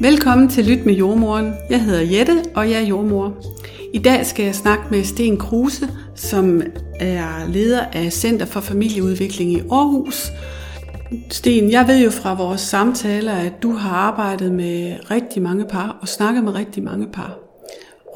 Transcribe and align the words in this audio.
Velkommen 0.00 0.48
til 0.48 0.64
Lyt 0.64 0.86
med 0.86 0.94
jordmoren. 0.94 1.52
Jeg 1.70 1.84
hedder 1.84 2.18
Jette, 2.18 2.42
og 2.54 2.70
jeg 2.70 2.82
er 2.82 2.86
jordmor. 2.86 3.34
I 3.94 3.98
dag 3.98 4.26
skal 4.26 4.44
jeg 4.44 4.54
snakke 4.54 4.84
med 4.90 5.04
Sten 5.04 5.36
Kruse, 5.36 5.88
som 6.14 6.62
er 7.00 7.48
leder 7.48 7.84
af 7.92 8.12
Center 8.12 8.46
for 8.46 8.60
Familieudvikling 8.60 9.52
i 9.52 9.60
Aarhus. 9.60 10.32
Sten, 11.30 11.70
jeg 11.70 11.88
ved 11.88 12.04
jo 12.04 12.10
fra 12.10 12.34
vores 12.34 12.60
samtaler, 12.60 13.32
at 13.32 13.62
du 13.62 13.72
har 13.72 13.90
arbejdet 13.90 14.52
med 14.52 14.96
rigtig 15.10 15.42
mange 15.42 15.64
par 15.64 15.98
og 16.00 16.08
snakket 16.08 16.44
med 16.44 16.54
rigtig 16.54 16.82
mange 16.82 17.06
par. 17.12 17.38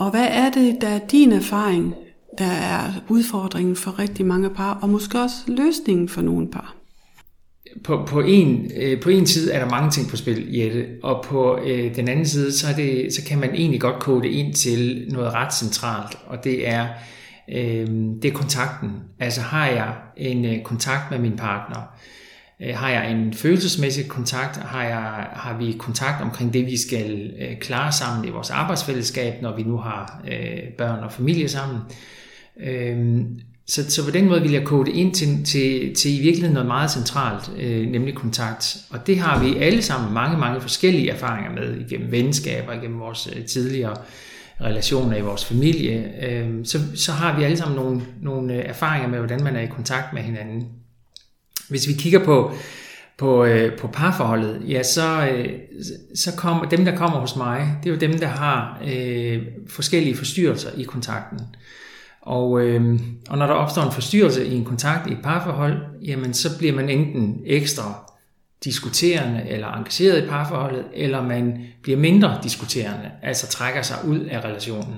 Og 0.00 0.10
hvad 0.10 0.26
er 0.30 0.50
det, 0.50 0.80
der 0.80 0.88
er 0.88 0.98
din 0.98 1.32
erfaring, 1.32 1.94
der 2.38 2.52
er 2.52 2.82
udfordringen 3.08 3.76
for 3.76 3.98
rigtig 3.98 4.26
mange 4.26 4.50
par, 4.50 4.78
og 4.82 4.88
måske 4.88 5.20
også 5.20 5.36
løsningen 5.46 6.08
for 6.08 6.22
nogle 6.22 6.48
par? 6.48 6.81
På, 7.84 8.04
på, 8.06 8.20
en, 8.20 8.70
øh, 8.76 9.00
på 9.00 9.10
en 9.10 9.26
side 9.26 9.52
er 9.52 9.64
der 9.64 9.70
mange 9.70 9.90
ting 9.90 10.08
på 10.08 10.16
spil, 10.16 10.54
Jette, 10.54 10.86
og 11.02 11.24
på 11.24 11.58
øh, 11.64 11.96
den 11.96 12.08
anden 12.08 12.26
side, 12.26 12.52
så, 12.52 12.68
er 12.68 12.74
det, 12.74 13.14
så 13.14 13.24
kan 13.24 13.38
man 13.38 13.54
egentlig 13.54 13.80
godt 13.80 14.02
kode 14.02 14.22
det 14.22 14.28
ind 14.28 14.54
til 14.54 15.06
noget 15.08 15.32
ret 15.32 15.54
centralt, 15.54 16.18
og 16.26 16.44
det 16.44 16.68
er, 16.68 16.86
øh, 17.48 17.86
det 18.22 18.24
er 18.24 18.32
kontakten. 18.32 18.90
Altså 19.18 19.40
har 19.40 19.66
jeg 19.66 19.94
en 20.16 20.44
øh, 20.44 20.62
kontakt 20.62 21.10
med 21.10 21.18
min 21.18 21.36
partner, 21.36 21.96
øh, 22.60 22.76
har 22.76 22.90
jeg 22.90 23.10
en 23.10 23.34
følelsesmæssig 23.34 24.08
kontakt, 24.08 24.56
har, 24.56 24.84
jeg, 24.84 25.26
har 25.32 25.56
vi 25.58 25.76
kontakt 25.78 26.22
omkring 26.22 26.52
det, 26.52 26.66
vi 26.66 26.76
skal 26.76 27.32
øh, 27.40 27.58
klare 27.58 27.92
sammen 27.92 28.24
i 28.24 28.30
vores 28.30 28.50
arbejdsfællesskab, 28.50 29.42
når 29.42 29.56
vi 29.56 29.62
nu 29.62 29.76
har 29.76 30.22
øh, 30.28 30.72
børn 30.78 31.04
og 31.04 31.12
familie 31.12 31.48
sammen, 31.48 31.78
øh, 32.60 33.20
så, 33.72 33.90
så 33.90 34.04
på 34.04 34.10
den 34.10 34.28
måde 34.28 34.42
vil 34.42 34.52
jeg 34.52 34.64
kode 34.64 34.92
ind 34.92 35.14
til, 35.14 35.44
til, 35.44 35.94
til 35.94 36.18
i 36.18 36.22
virkeligheden 36.22 36.54
noget 36.54 36.66
meget 36.66 36.90
centralt, 36.90 37.50
øh, 37.58 37.86
nemlig 37.86 38.14
kontakt. 38.14 38.76
Og 38.90 39.06
det 39.06 39.18
har 39.18 39.44
vi 39.44 39.56
alle 39.56 39.82
sammen 39.82 40.14
mange, 40.14 40.38
mange 40.38 40.60
forskellige 40.60 41.10
erfaringer 41.10 41.52
med, 41.52 41.80
igennem 41.80 42.12
venskaber, 42.12 42.72
igennem 42.72 43.00
vores 43.00 43.28
øh, 43.36 43.44
tidligere 43.44 43.96
relationer 44.60 45.16
i 45.16 45.20
vores 45.20 45.44
familie. 45.44 46.12
Øh, 46.28 46.64
så, 46.64 46.78
så 46.94 47.12
har 47.12 47.38
vi 47.38 47.44
alle 47.44 47.56
sammen 47.56 47.76
nogle, 47.76 48.02
nogle 48.22 48.54
øh, 48.54 48.68
erfaringer 48.68 49.08
med, 49.08 49.18
hvordan 49.18 49.44
man 49.44 49.56
er 49.56 49.60
i 49.60 49.66
kontakt 49.66 50.12
med 50.12 50.22
hinanden. 50.22 50.68
Hvis 51.68 51.88
vi 51.88 51.92
kigger 51.92 52.24
på, 52.24 52.52
på, 53.18 53.44
øh, 53.44 53.78
på 53.78 53.86
parforholdet, 53.86 54.62
ja, 54.68 54.82
så, 54.82 55.28
øh, 55.28 55.48
så 56.14 56.36
kommer 56.36 56.68
dem, 56.68 56.84
der 56.84 56.96
kommer 56.96 57.20
hos 57.20 57.36
mig, 57.36 57.76
det 57.82 57.90
er 57.90 57.94
jo 57.94 58.00
dem, 58.00 58.18
der 58.18 58.26
har 58.26 58.82
øh, 58.94 59.42
forskellige 59.68 60.16
forstyrrelser 60.16 60.70
i 60.76 60.82
kontakten. 60.82 61.38
Og, 62.22 62.60
øh, 62.60 63.00
og 63.28 63.38
når 63.38 63.46
der 63.46 63.54
opstår 63.54 63.82
en 63.82 63.92
forstyrrelse 63.92 64.46
i 64.46 64.54
en 64.54 64.64
kontakt 64.64 65.10
i 65.10 65.12
et 65.12 65.22
parforhold, 65.22 65.78
jamen 66.02 66.34
så 66.34 66.58
bliver 66.58 66.74
man 66.74 66.88
enten 66.88 67.40
ekstra 67.46 68.12
diskuterende 68.64 69.42
eller 69.48 69.68
engageret 69.68 70.24
i 70.24 70.26
parforholdet, 70.26 70.84
eller 70.94 71.22
man 71.22 71.58
bliver 71.82 71.98
mindre 71.98 72.38
diskuterende, 72.42 73.10
altså 73.22 73.46
trækker 73.46 73.82
sig 73.82 73.96
ud 74.06 74.20
af 74.20 74.44
relationen. 74.44 74.96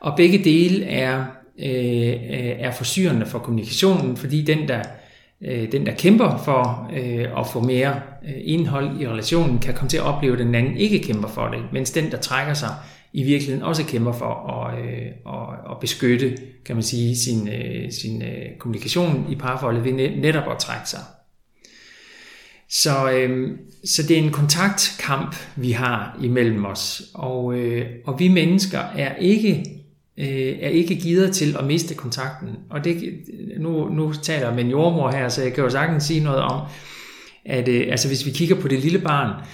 Og 0.00 0.16
begge 0.16 0.44
dele 0.44 0.84
er, 0.84 1.24
øh, 1.58 2.14
er 2.58 2.70
forstyrrende 2.70 3.26
for 3.26 3.38
kommunikationen, 3.38 4.16
fordi 4.16 4.42
den, 4.42 4.68
der, 4.68 4.82
øh, 5.44 5.72
den, 5.72 5.86
der 5.86 5.92
kæmper 5.92 6.36
for 6.44 6.90
øh, 6.96 7.40
at 7.40 7.46
få 7.46 7.60
mere 7.60 8.00
øh, 8.24 8.34
indhold 8.44 9.00
i 9.00 9.08
relationen, 9.08 9.58
kan 9.58 9.74
komme 9.74 9.88
til 9.88 9.96
at 9.96 10.04
opleve, 10.04 10.32
at 10.32 10.38
den 10.38 10.54
anden 10.54 10.76
ikke 10.76 10.98
kæmper 10.98 11.28
for 11.28 11.48
det, 11.48 11.60
mens 11.72 11.90
den, 11.90 12.10
der 12.10 12.16
trækker 12.16 12.54
sig, 12.54 12.70
i 13.12 13.22
virkeligheden 13.22 13.62
også 13.62 13.84
kæmper 13.84 14.12
for 14.12 14.50
at, 14.52 14.84
øh, 14.84 15.06
at, 15.26 15.70
at 15.70 15.80
beskytte 15.80 16.36
kan 16.64 16.76
man 16.76 16.82
sige, 16.82 17.16
sin, 17.16 17.48
øh, 17.48 17.92
sin 17.92 18.22
øh, 18.22 18.58
kommunikation 18.58 19.26
i 19.30 19.34
parforholdet 19.34 19.84
ved 19.84 19.92
netop 19.92 20.52
at 20.52 20.58
trække 20.58 20.88
sig. 20.88 21.00
Så, 22.68 23.12
øh, 23.12 23.58
så 23.84 24.02
det 24.02 24.18
er 24.18 24.22
en 24.22 24.32
kontaktkamp, 24.32 25.36
vi 25.56 25.70
har 25.70 26.18
imellem 26.22 26.64
os, 26.64 27.02
og, 27.14 27.54
øh, 27.58 27.86
og 28.04 28.18
vi 28.18 28.28
mennesker 28.28 28.78
er 28.78 29.14
ikke 29.14 29.64
øh, 30.18 30.58
er 30.60 30.68
ikke 30.68 30.94
givet 30.94 31.32
til 31.32 31.56
at 31.58 31.64
miste 31.64 31.94
kontakten. 31.94 32.48
Og 32.70 32.84
det, 32.84 33.14
nu, 33.58 33.88
nu 33.88 34.12
taler 34.12 34.46
jeg 34.46 34.54
med 34.54 34.64
en 34.64 34.70
jordmor 34.70 35.10
her, 35.10 35.28
så 35.28 35.42
jeg 35.42 35.52
kan 35.52 35.64
jo 35.64 35.70
sagtens 35.70 36.04
sige 36.04 36.20
noget 36.20 36.40
om, 36.40 36.60
at 37.44 37.68
øh, 37.68 37.86
altså 37.90 38.08
hvis 38.08 38.26
vi 38.26 38.30
kigger 38.30 38.54
på 38.60 38.68
det 38.68 38.78
lille 38.78 38.98
barn, 38.98 39.44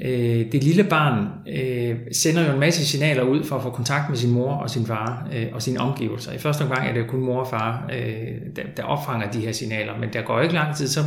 øh, 0.00 0.52
det 0.52 0.64
lille 0.64 0.84
barn 0.84 1.26
øh, 1.48 1.96
sender 2.12 2.46
jo 2.46 2.52
en 2.52 2.60
masse 2.60 2.86
signaler 2.86 3.22
ud 3.22 3.44
for 3.44 3.56
at 3.56 3.62
få 3.62 3.70
kontakt 3.70 4.08
med 4.08 4.18
sin 4.18 4.30
mor 4.30 4.52
og 4.52 4.70
sin 4.70 4.86
far 4.86 5.28
øh, 5.34 5.46
og 5.52 5.62
sine 5.62 5.80
omgivelser. 5.80 6.32
I 6.32 6.38
første 6.38 6.62
omgang 6.62 6.88
er 6.88 6.92
det 6.92 7.06
kun 7.08 7.20
mor 7.20 7.40
og 7.40 7.48
far, 7.48 7.90
øh, 7.92 8.56
der, 8.56 8.62
der 8.76 8.82
opfanger 8.82 9.30
de 9.30 9.40
her 9.40 9.52
signaler, 9.52 9.98
men 9.98 10.12
der 10.12 10.22
går 10.22 10.40
ikke 10.40 10.54
lang 10.54 10.76
tid, 10.76 10.88
så, 10.88 11.00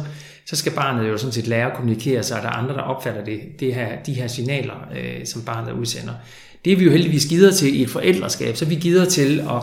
så 0.45 0.55
skal 0.55 0.71
barnet 0.71 1.09
jo 1.09 1.17
sådan 1.17 1.33
set 1.33 1.47
lære 1.47 1.71
at 1.71 1.73
kommunikere 1.73 2.23
sig, 2.23 2.37
og 2.37 2.43
der 2.43 2.49
er 2.49 2.53
andre, 2.53 2.73
der 2.73 2.81
opfatter 2.81 3.25
det, 3.25 3.39
det 3.59 3.75
her, 3.75 3.87
de 4.05 4.13
her 4.13 4.27
signaler, 4.27 4.87
øh, 4.97 5.25
som 5.25 5.41
barnet 5.41 5.71
udsender. 5.71 6.13
Det 6.65 6.73
er 6.73 6.77
vi 6.77 6.83
jo 6.83 6.91
heldigvis 6.91 7.25
gider 7.25 7.51
til 7.51 7.79
i 7.79 7.81
et 7.81 7.89
forældreskab, 7.89 8.55
så 8.55 8.65
vi 8.65 8.75
gider 8.75 9.05
til 9.05 9.39
at, 9.39 9.55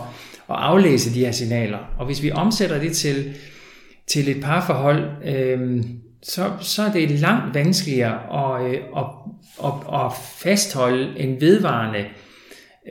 at 0.51 0.57
aflæse 0.57 1.15
de 1.15 1.21
her 1.21 1.33
signaler. 1.33 1.79
Og 1.99 2.07
hvis 2.07 2.23
vi 2.23 2.31
omsætter 2.31 2.79
det 2.79 2.93
til, 2.93 3.35
til 4.07 4.29
et 4.29 4.43
parforhold, 4.43 5.05
øh, 5.25 5.85
så, 6.29 6.53
så 6.61 6.83
er 6.83 6.93
det 6.93 7.11
langt 7.11 7.55
vanskeligere 7.55 8.15
at, 8.15 8.67
øh, 8.67 8.81
at, 8.97 9.05
at, 9.65 9.73
at 9.95 10.13
fastholde 10.37 11.19
en 11.19 11.41
vedvarende, 11.41 12.05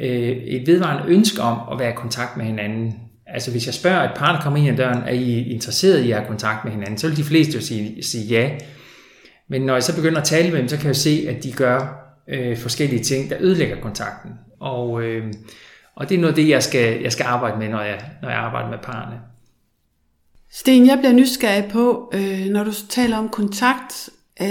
øh, 0.01 0.29
et 0.29 0.67
vedvarende 0.67 1.03
ønske 1.07 1.41
om 1.41 1.59
at 1.71 1.79
være 1.79 1.89
i 1.89 1.95
kontakt 1.95 2.37
med 2.37 2.45
hinanden. 2.45 2.95
Altså 3.27 3.51
hvis 3.51 3.65
jeg 3.65 3.73
spørger 3.73 4.03
et 4.03 4.11
par, 4.15 4.35
der 4.35 4.41
kommer 4.41 4.59
ind 4.59 4.69
ad 4.69 4.77
døren, 4.77 5.03
er 5.03 5.11
I 5.11 5.49
interesseret 5.49 5.99
i 5.99 6.11
at 6.11 6.17
have 6.17 6.27
kontakt 6.27 6.65
med 6.65 6.71
hinanden, 6.71 6.97
så 6.97 7.07
vil 7.07 7.17
de 7.17 7.23
fleste 7.23 7.53
jo 7.53 7.61
sige, 7.61 8.03
sige 8.03 8.25
ja. 8.25 8.49
Men 9.49 9.61
når 9.61 9.73
jeg 9.73 9.83
så 9.83 9.95
begynder 9.95 10.21
at 10.21 10.27
tale 10.27 10.51
med 10.51 10.59
dem, 10.59 10.67
så 10.67 10.77
kan 10.77 10.87
jeg 10.87 10.95
se, 10.95 11.25
at 11.29 11.43
de 11.43 11.51
gør 11.51 12.05
øh, 12.27 12.57
forskellige 12.57 13.03
ting, 13.03 13.29
der 13.29 13.35
ødelægger 13.39 13.81
kontakten. 13.81 14.31
Og, 14.59 15.01
øh, 15.01 15.33
og 15.95 16.09
det 16.09 16.15
er 16.15 16.19
noget 16.19 16.31
af 16.31 16.35
det, 16.35 16.49
jeg 16.49 16.63
skal, 16.63 17.01
jeg 17.01 17.11
skal 17.11 17.23
arbejde 17.23 17.57
med, 17.57 17.69
når 17.69 17.81
jeg, 17.81 18.01
når 18.21 18.29
jeg 18.29 18.37
arbejder 18.37 18.69
med 18.69 18.77
parerne. 18.83 19.34
Sten, 20.57 20.87
jeg 20.87 20.97
bliver 20.99 21.13
nysgerrig 21.13 21.65
på, 21.71 22.11
øh, 22.13 22.45
når 22.49 22.63
du 22.63 22.71
taler 22.89 23.17
om 23.17 23.29
kontakt. 23.29 24.09
Øh, 24.41 24.47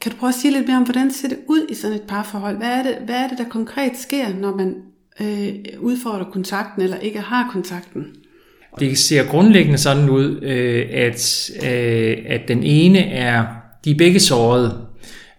kan 0.00 0.12
du 0.12 0.16
prøve 0.16 0.28
at 0.28 0.34
sige 0.34 0.52
lidt 0.52 0.68
mere 0.68 0.76
om, 0.76 0.82
hvordan 0.82 1.12
ser 1.12 1.28
det 1.28 1.38
ud 1.48 1.66
i 1.68 1.74
sådan 1.74 1.96
et 1.96 2.02
parforhold? 2.02 2.56
Hvad 2.56 2.68
er 2.68 2.82
det, 2.82 2.96
hvad 3.04 3.14
er 3.14 3.28
det 3.28 3.38
der 3.38 3.44
konkret 3.50 3.92
sker, 3.98 4.26
når 4.40 4.56
man 4.56 4.74
øh, 5.20 5.54
udfordrer 5.78 6.24
kontakten 6.24 6.82
eller 6.82 6.96
ikke 6.96 7.20
har 7.20 7.50
kontakten? 7.52 8.06
Det 8.78 8.98
ser 8.98 9.24
grundlæggende 9.24 9.78
sådan 9.78 10.10
ud, 10.10 10.40
øh, 10.42 10.86
at, 10.92 11.50
øh, 11.64 12.18
at 12.26 12.40
den 12.48 12.62
ene 12.62 12.98
er, 12.98 13.44
de 13.84 13.90
er 13.90 13.98
begge 13.98 14.20
sårede, 14.20 14.86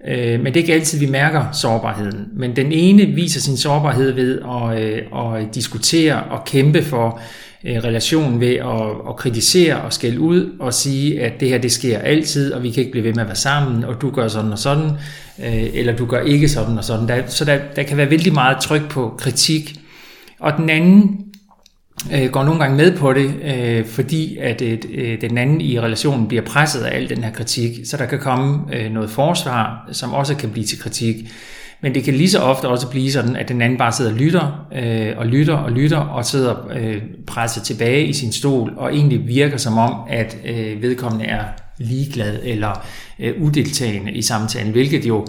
øh, 0.07 0.39
men 0.39 0.45
det 0.45 0.55
er 0.55 0.61
ikke 0.61 0.73
altid, 0.73 0.99
vi 0.99 1.11
mærker 1.11 1.51
sårbarheden. 1.51 2.27
Men 2.33 2.55
den 2.55 2.71
ene 2.71 3.05
viser 3.05 3.39
sin 3.39 3.57
sårbarhed 3.57 4.11
ved 4.11 4.39
at, 4.41 4.83
øh, 4.83 5.41
at 5.41 5.55
diskutere 5.55 6.23
og 6.23 6.45
kæmpe 6.45 6.83
for 6.83 7.07
øh, 7.07 7.42
Øh, 7.65 7.83
relation 7.83 8.39
ved 8.39 8.55
at, 8.55 9.09
at 9.09 9.15
kritisere 9.15 9.81
og 9.81 9.93
skælde 9.93 10.19
ud 10.19 10.51
og 10.59 10.73
sige, 10.73 11.21
at 11.21 11.39
det 11.39 11.49
her 11.49 11.57
det 11.57 11.71
sker 11.71 11.99
altid, 11.99 12.53
og 12.53 12.63
vi 12.63 12.71
kan 12.71 12.79
ikke 12.79 12.91
blive 12.91 13.03
ved 13.05 13.13
med 13.13 13.21
at 13.21 13.27
være 13.27 13.35
sammen, 13.35 13.83
og 13.83 14.01
du 14.01 14.11
gør 14.11 14.27
sådan 14.27 14.51
og 14.51 14.59
sådan, 14.59 14.91
øh, 15.39 15.69
eller 15.73 15.95
du 15.95 16.05
gør 16.05 16.21
ikke 16.21 16.49
sådan 16.49 16.77
og 16.77 16.83
sådan. 16.83 17.07
Der, 17.07 17.27
så 17.27 17.45
der, 17.45 17.59
der 17.75 17.83
kan 17.83 17.97
være 17.97 18.09
vældig 18.09 18.33
meget 18.33 18.57
tryk 18.61 18.89
på 18.89 19.15
kritik. 19.17 19.79
Og 20.39 20.53
den 20.57 20.69
anden 20.69 21.19
øh, 22.13 22.29
går 22.29 22.43
nogle 22.43 22.59
gange 22.59 22.77
med 22.77 22.97
på 22.97 23.13
det, 23.13 23.33
øh, 23.43 23.85
fordi 23.85 24.37
at 24.37 24.61
et, 24.61 24.85
øh, 24.93 25.21
den 25.21 25.37
anden 25.37 25.61
i 25.61 25.79
relationen 25.79 26.27
bliver 26.27 26.43
presset 26.43 26.81
af 26.81 26.97
al 26.97 27.09
den 27.09 27.23
her 27.23 27.31
kritik, 27.31 27.71
så 27.85 27.97
der 27.97 28.05
kan 28.05 28.19
komme 28.19 28.75
øh, 28.75 28.91
noget 28.91 29.09
forsvar, 29.09 29.89
som 29.91 30.13
også 30.13 30.35
kan 30.35 30.49
blive 30.49 30.65
til 30.65 30.79
kritik. 30.79 31.15
Men 31.83 31.95
det 31.95 32.03
kan 32.03 32.13
lige 32.13 32.29
så 32.29 32.39
ofte 32.39 32.67
også 32.67 32.87
blive 32.87 33.11
sådan, 33.11 33.35
at 33.35 33.49
den 33.49 33.61
anden 33.61 33.77
bare 33.77 33.91
sidder 33.91 34.11
og 34.11 34.17
lytter, 34.17 34.67
øh, 34.75 35.17
og 35.17 35.25
lytter 35.25 35.55
og 35.55 35.71
lytter, 35.71 35.97
og 35.97 36.25
sidder 36.25 36.55
øh, 36.75 37.01
presset 37.27 37.63
tilbage 37.63 38.05
i 38.05 38.13
sin 38.13 38.31
stol, 38.31 38.73
og 38.77 38.95
egentlig 38.95 39.27
virker 39.27 39.57
som 39.57 39.77
om, 39.77 39.93
at 40.09 40.37
øh, 40.45 40.81
vedkommende 40.81 41.25
er 41.25 41.43
ligeglad 41.77 42.39
eller 42.43 42.85
øh, 43.19 43.41
udeltagende 43.41 44.11
i 44.11 44.21
samtalen, 44.21 44.71
hvilket 44.71 45.05
jo 45.05 45.27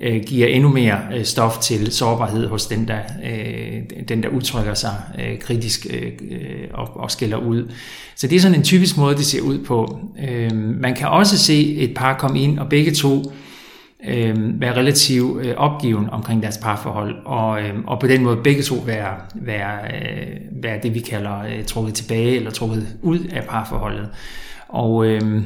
øh, 0.00 0.22
giver 0.26 0.46
endnu 0.46 0.68
mere 0.68 0.98
øh, 1.14 1.24
stof 1.24 1.58
til 1.58 1.92
sårbarhed 1.92 2.48
hos 2.48 2.66
den, 2.66 2.88
der, 2.88 2.98
øh, 3.24 4.06
den, 4.08 4.22
der 4.22 4.28
udtrykker 4.28 4.74
sig 4.74 4.94
øh, 5.18 5.38
kritisk 5.38 5.86
øh, 5.90 6.12
øh 6.30 6.68
og, 6.74 6.96
og 6.96 7.10
skiller 7.10 7.36
ud. 7.36 7.70
Så 8.16 8.26
det 8.26 8.36
er 8.36 8.40
sådan 8.40 8.58
en 8.58 8.64
typisk 8.64 8.96
måde, 8.96 9.16
det 9.16 9.26
ser 9.26 9.40
ud 9.40 9.58
på. 9.58 9.98
Øh, 10.28 10.54
man 10.54 10.94
kan 10.94 11.08
også 11.08 11.38
se 11.38 11.74
et 11.74 11.94
par 11.94 12.18
komme 12.18 12.40
ind, 12.40 12.58
og 12.58 12.68
begge 12.68 12.92
to 12.94 13.32
øh, 14.08 14.60
være 14.60 14.76
relativt 14.76 15.46
øh, 15.46 15.54
opgiven 15.56 16.10
omkring 16.10 16.42
deres 16.42 16.58
parforhold, 16.58 17.16
og, 17.24 17.62
øh, 17.62 17.74
og 17.86 18.00
på 18.00 18.06
den 18.06 18.22
måde 18.22 18.36
begge 18.36 18.62
to 18.62 18.74
være, 18.74 19.14
være, 19.34 19.78
øh, 19.84 20.36
være 20.62 20.78
det, 20.82 20.94
vi 20.94 21.00
kalder 21.00 21.38
øh, 21.42 21.64
trukket 21.64 21.94
tilbage 21.94 22.36
eller 22.36 22.50
trukket 22.50 22.96
ud 23.02 23.18
af 23.18 23.44
parforholdet. 23.44 24.08
Og, 24.68 25.06
øh, 25.06 25.36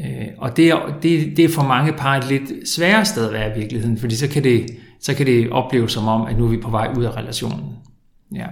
øh, 0.00 0.26
og 0.38 0.56
det, 0.56 0.68
er, 0.68 0.98
det, 1.02 1.36
det 1.36 1.44
er 1.44 1.48
for 1.48 1.62
mange 1.62 1.92
par 1.92 2.16
et 2.16 2.28
lidt 2.28 2.68
sværere 2.68 3.04
sted 3.04 3.26
at 3.26 3.32
være 3.32 3.56
i 3.56 3.58
virkeligheden, 3.58 3.98
fordi 3.98 4.14
så 4.16 4.28
kan 4.28 4.44
det, 4.44 4.66
så 5.00 5.14
kan 5.14 5.26
det 5.26 5.50
opleves 5.50 5.92
som 5.92 6.08
om, 6.08 6.26
at 6.26 6.38
nu 6.38 6.44
er 6.44 6.50
vi 6.50 6.56
på 6.56 6.70
vej 6.70 6.90
ud 6.96 7.04
af 7.04 7.16
relationen. 7.16 7.60
Ja. 8.34 8.46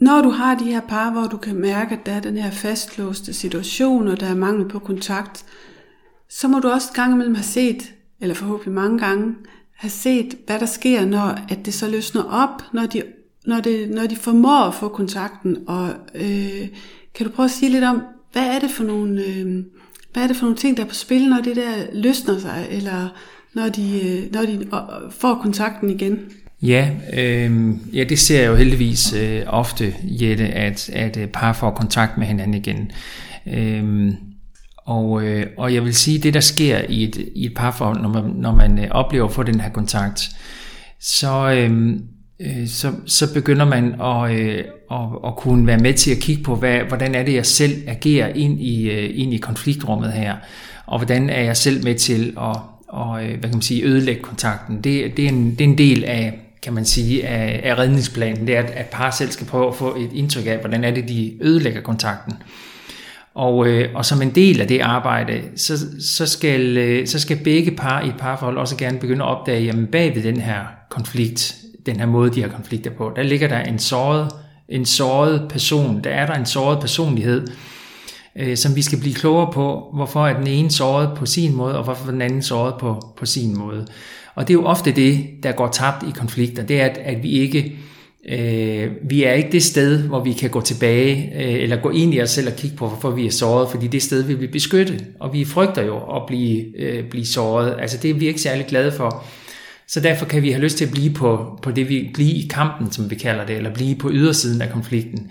Når 0.00 0.22
du 0.22 0.30
har 0.30 0.54
de 0.54 0.64
her 0.64 0.80
par, 0.88 1.12
hvor 1.12 1.26
du 1.30 1.36
kan 1.36 1.54
mærke, 1.54 1.94
at 1.94 2.06
der 2.06 2.12
er 2.12 2.20
den 2.20 2.36
her 2.36 2.50
fastlåste 2.50 3.32
situation, 3.32 4.08
og 4.08 4.20
der 4.20 4.26
er 4.26 4.34
mangel 4.34 4.68
på 4.68 4.78
kontakt, 4.78 5.44
så 6.30 6.48
må 6.48 6.58
du 6.58 6.68
også 6.68 6.88
gang 6.94 7.12
imellem 7.14 7.34
have 7.34 7.44
set 7.44 7.92
eller 8.20 8.34
forhåbentlig 8.34 8.74
mange 8.74 8.98
gange, 8.98 9.34
have 9.76 9.90
set, 9.90 10.34
hvad 10.46 10.58
der 10.60 10.66
sker, 10.66 11.06
når 11.06 11.38
at 11.48 11.58
det 11.64 11.74
så 11.74 11.90
løsner 11.90 12.22
op, 12.22 12.62
når 12.72 12.86
de, 12.86 13.02
når 13.46 13.60
det, 13.60 13.90
når 13.90 14.06
de 14.06 14.16
formår 14.16 14.64
at 14.68 14.74
få 14.74 14.88
kontakten. 14.88 15.56
Og 15.66 15.88
øh, 16.14 16.68
kan 17.14 17.26
du 17.26 17.32
prøve 17.32 17.44
at 17.44 17.50
sige 17.50 17.72
lidt 17.72 17.84
om, 17.84 18.02
hvad 18.32 18.46
er 18.46 18.58
det 18.58 18.70
for 18.70 18.84
nogle, 18.84 19.24
øh, 19.24 19.64
hvad 20.12 20.22
er 20.22 20.26
det 20.26 20.36
for 20.36 20.44
nogle 20.44 20.56
ting, 20.56 20.76
der 20.76 20.84
er 20.84 20.88
på 20.88 20.94
spil, 20.94 21.28
når 21.28 21.40
det 21.40 21.56
der 21.56 21.72
løsner 21.92 22.38
sig, 22.38 22.66
eller 22.70 23.08
når 23.54 23.68
de, 23.68 24.00
øh, 24.08 24.32
når 24.32 24.42
de 24.42 24.66
får 25.10 25.34
kontakten 25.34 25.90
igen? 25.90 26.18
Ja, 26.62 26.90
øh, 27.12 27.70
ja, 27.92 28.04
det 28.04 28.18
ser 28.18 28.40
jeg 28.40 28.48
jo 28.48 28.54
heldigvis 28.54 29.12
øh, 29.12 29.42
ofte, 29.46 29.94
Jette, 30.02 30.44
at, 30.44 30.90
at 30.90 31.16
øh, 31.16 31.26
par 31.26 31.52
får 31.52 31.70
kontakt 31.70 32.18
med 32.18 32.26
hinanden 32.26 32.54
igen. 32.54 32.90
Øh, 33.46 34.12
og, 34.88 35.22
øh, 35.22 35.46
og 35.58 35.74
jeg 35.74 35.84
vil 35.84 35.94
sige, 35.94 36.18
det 36.18 36.34
der 36.34 36.40
sker 36.40 36.80
i 36.88 37.04
et, 37.04 37.28
i 37.34 37.46
et 37.46 37.54
parforhold, 37.54 38.00
når 38.00 38.08
man, 38.08 38.24
når 38.24 38.54
man 38.54 38.78
øh, 38.78 38.88
oplever 38.90 39.24
at 39.24 39.32
få 39.32 39.42
den 39.42 39.60
her 39.60 39.70
kontakt, 39.70 40.30
så, 41.00 41.50
øh, 41.50 41.92
øh, 42.40 42.68
så, 42.68 42.92
så 43.06 43.34
begynder 43.34 43.64
man 43.64 44.00
at, 44.00 44.40
øh, 44.40 44.64
at, 44.90 45.08
at 45.26 45.36
kunne 45.36 45.66
være 45.66 45.78
med 45.78 45.94
til 45.94 46.10
at 46.10 46.18
kigge 46.18 46.42
på, 46.42 46.56
hvad, 46.56 46.78
hvordan 46.78 47.14
er 47.14 47.22
det, 47.22 47.34
jeg 47.34 47.46
selv 47.46 47.72
agerer 47.86 48.28
ind 48.28 48.60
i, 48.60 48.90
øh, 48.90 49.10
ind 49.14 49.34
i 49.34 49.38
konfliktrummet 49.38 50.12
her, 50.12 50.36
og 50.86 50.98
hvordan 50.98 51.30
er 51.30 51.42
jeg 51.42 51.56
selv 51.56 51.84
med 51.84 51.94
til 51.94 52.34
at 52.40 52.56
og, 52.88 53.24
øh, 53.24 53.30
hvad 53.30 53.48
kan 53.48 53.52
man 53.52 53.62
sige, 53.62 53.84
ødelægge 53.84 54.22
kontakten. 54.22 54.76
Det, 54.76 55.16
det, 55.16 55.24
er 55.24 55.28
en, 55.28 55.50
det 55.50 55.60
er 55.60 55.68
en 55.68 55.78
del 55.78 56.04
af, 56.04 56.38
kan 56.62 56.72
man 56.72 56.84
sige, 56.84 57.26
af, 57.26 57.60
af 57.70 57.78
redningsplanen. 57.78 58.46
Det 58.46 58.56
er, 58.56 58.62
at, 58.62 58.70
at 58.70 58.86
par 58.86 59.10
selv 59.10 59.30
skal 59.30 59.46
prøve 59.46 59.68
at 59.68 59.74
få 59.74 59.96
et 59.96 60.10
indtryk 60.12 60.46
af, 60.46 60.58
hvordan 60.58 60.84
er 60.84 60.90
det, 60.90 61.08
de 61.08 61.32
ødelægger 61.40 61.80
kontakten. 61.80 62.34
Og, 63.38 63.68
øh, 63.68 63.88
og 63.94 64.04
som 64.04 64.22
en 64.22 64.30
del 64.30 64.60
af 64.60 64.68
det 64.68 64.80
arbejde, 64.80 65.42
så, 65.56 65.78
så, 66.00 66.26
skal, 66.26 66.76
øh, 66.76 67.06
så 67.06 67.18
skal 67.18 67.36
begge 67.44 67.70
par 67.70 68.00
i 68.00 68.08
et 68.08 68.14
parforhold 68.18 68.58
også 68.58 68.76
gerne 68.76 68.98
begynde 68.98 69.24
at 69.24 69.28
opdage, 69.28 69.62
jamen 69.62 69.86
bag 69.86 70.14
ved 70.14 70.22
den 70.22 70.40
her 70.40 70.60
konflikt, 70.90 71.54
den 71.86 71.96
her 71.96 72.06
måde, 72.06 72.30
de 72.30 72.42
har 72.42 72.48
konflikter 72.48 72.90
på, 72.90 73.12
der 73.16 73.22
ligger 73.22 73.48
der 73.48 73.60
en 73.60 73.78
såret, 73.78 74.28
en 74.68 74.86
såret 74.86 75.46
person, 75.50 76.04
der 76.04 76.10
er 76.10 76.26
der 76.26 76.34
en 76.34 76.46
såret 76.46 76.80
personlighed, 76.80 77.46
øh, 78.36 78.56
som 78.56 78.76
vi 78.76 78.82
skal 78.82 79.00
blive 79.00 79.14
klogere 79.14 79.52
på, 79.52 79.90
hvorfor 79.94 80.26
er 80.26 80.38
den 80.38 80.46
ene 80.46 80.70
såret 80.70 81.10
på 81.16 81.26
sin 81.26 81.56
måde, 81.56 81.78
og 81.78 81.84
hvorfor 81.84 82.10
den 82.10 82.22
anden 82.22 82.42
såret 82.42 82.74
på, 82.80 83.14
på 83.16 83.26
sin 83.26 83.58
måde. 83.58 83.86
Og 84.34 84.48
det 84.48 84.54
er 84.54 84.58
jo 84.58 84.64
ofte 84.64 84.92
det, 84.92 85.26
der 85.42 85.52
går 85.52 85.68
tabt 85.68 86.02
i 86.02 86.10
konflikter, 86.10 86.62
det 86.62 86.80
er, 86.80 86.84
at, 86.84 86.98
at 86.98 87.22
vi 87.22 87.30
ikke 87.30 87.78
øh, 88.30 88.90
vi 89.02 89.24
er 89.24 89.32
ikke 89.32 89.52
det 89.52 89.62
sted, 89.62 90.02
hvor 90.02 90.24
vi 90.24 90.32
kan 90.32 90.50
gå 90.50 90.60
tilbage, 90.60 91.32
øh, 91.34 91.62
eller 91.62 91.76
gå 91.76 91.90
ind 91.90 92.14
i 92.14 92.20
os 92.22 92.30
selv 92.30 92.48
og 92.48 92.56
kigge 92.56 92.76
på, 92.76 92.88
hvorfor 92.88 93.10
vi 93.10 93.26
er 93.26 93.30
såret, 93.30 93.70
fordi 93.70 93.86
det 93.86 94.02
sted 94.02 94.22
vil 94.22 94.40
vi 94.40 94.46
beskytte, 94.46 95.00
og 95.20 95.32
vi 95.32 95.44
frygter 95.44 95.82
jo 95.82 95.96
at 95.96 96.22
blive, 96.26 96.80
øh, 96.80 97.04
blive 97.10 97.26
såret. 97.26 97.76
Altså 97.78 97.98
det 98.02 98.10
er 98.10 98.14
vi 98.14 98.26
ikke 98.26 98.40
særlig 98.40 98.66
glade 98.66 98.92
for. 98.92 99.24
Så 99.86 100.00
derfor 100.00 100.26
kan 100.26 100.42
vi 100.42 100.50
have 100.50 100.62
lyst 100.62 100.78
til 100.78 100.84
at 100.84 100.90
blive 100.90 101.10
på, 101.10 101.58
på 101.62 101.70
det, 101.70 101.88
vi 101.88 102.10
blive 102.14 102.32
i 102.32 102.48
kampen, 102.50 102.92
som 102.92 103.10
vi 103.10 103.14
kalder 103.14 103.46
det, 103.46 103.56
eller 103.56 103.74
blive 103.74 103.96
på 103.96 104.10
ydersiden 104.12 104.62
af 104.62 104.70
konflikten. 104.70 105.30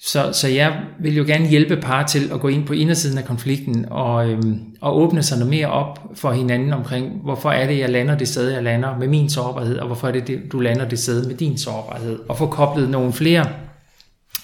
Så, 0.00 0.32
så 0.32 0.48
jeg 0.48 0.80
vil 1.00 1.16
jo 1.16 1.24
gerne 1.26 1.46
hjælpe 1.46 1.76
par 1.76 2.06
til 2.06 2.30
at 2.32 2.40
gå 2.40 2.48
ind 2.48 2.66
på 2.66 2.72
indersiden 2.72 3.18
af 3.18 3.24
konflikten 3.24 3.86
og, 3.90 4.30
øhm, 4.30 4.60
og 4.80 4.96
åbne 4.96 5.22
sig 5.22 5.38
noget 5.38 5.50
mere 5.50 5.66
op 5.66 5.98
for 6.14 6.32
hinanden 6.32 6.72
omkring, 6.72 7.20
hvorfor 7.22 7.50
er 7.50 7.66
det, 7.66 7.78
jeg 7.78 7.90
lander 7.90 8.18
det 8.18 8.28
sted, 8.28 8.50
jeg 8.50 8.62
lander 8.62 8.98
med 8.98 9.08
min 9.08 9.30
sårbarhed, 9.30 9.78
og 9.78 9.86
hvorfor 9.86 10.08
er 10.08 10.12
det, 10.12 10.42
du 10.52 10.60
lander 10.60 10.88
det 10.88 10.98
sted 10.98 11.26
med 11.26 11.34
din 11.34 11.58
sårbarhed. 11.58 12.18
Og 12.28 12.38
få 12.38 12.46
koblet 12.46 12.90
nogle 12.90 13.12
flere 13.12 13.48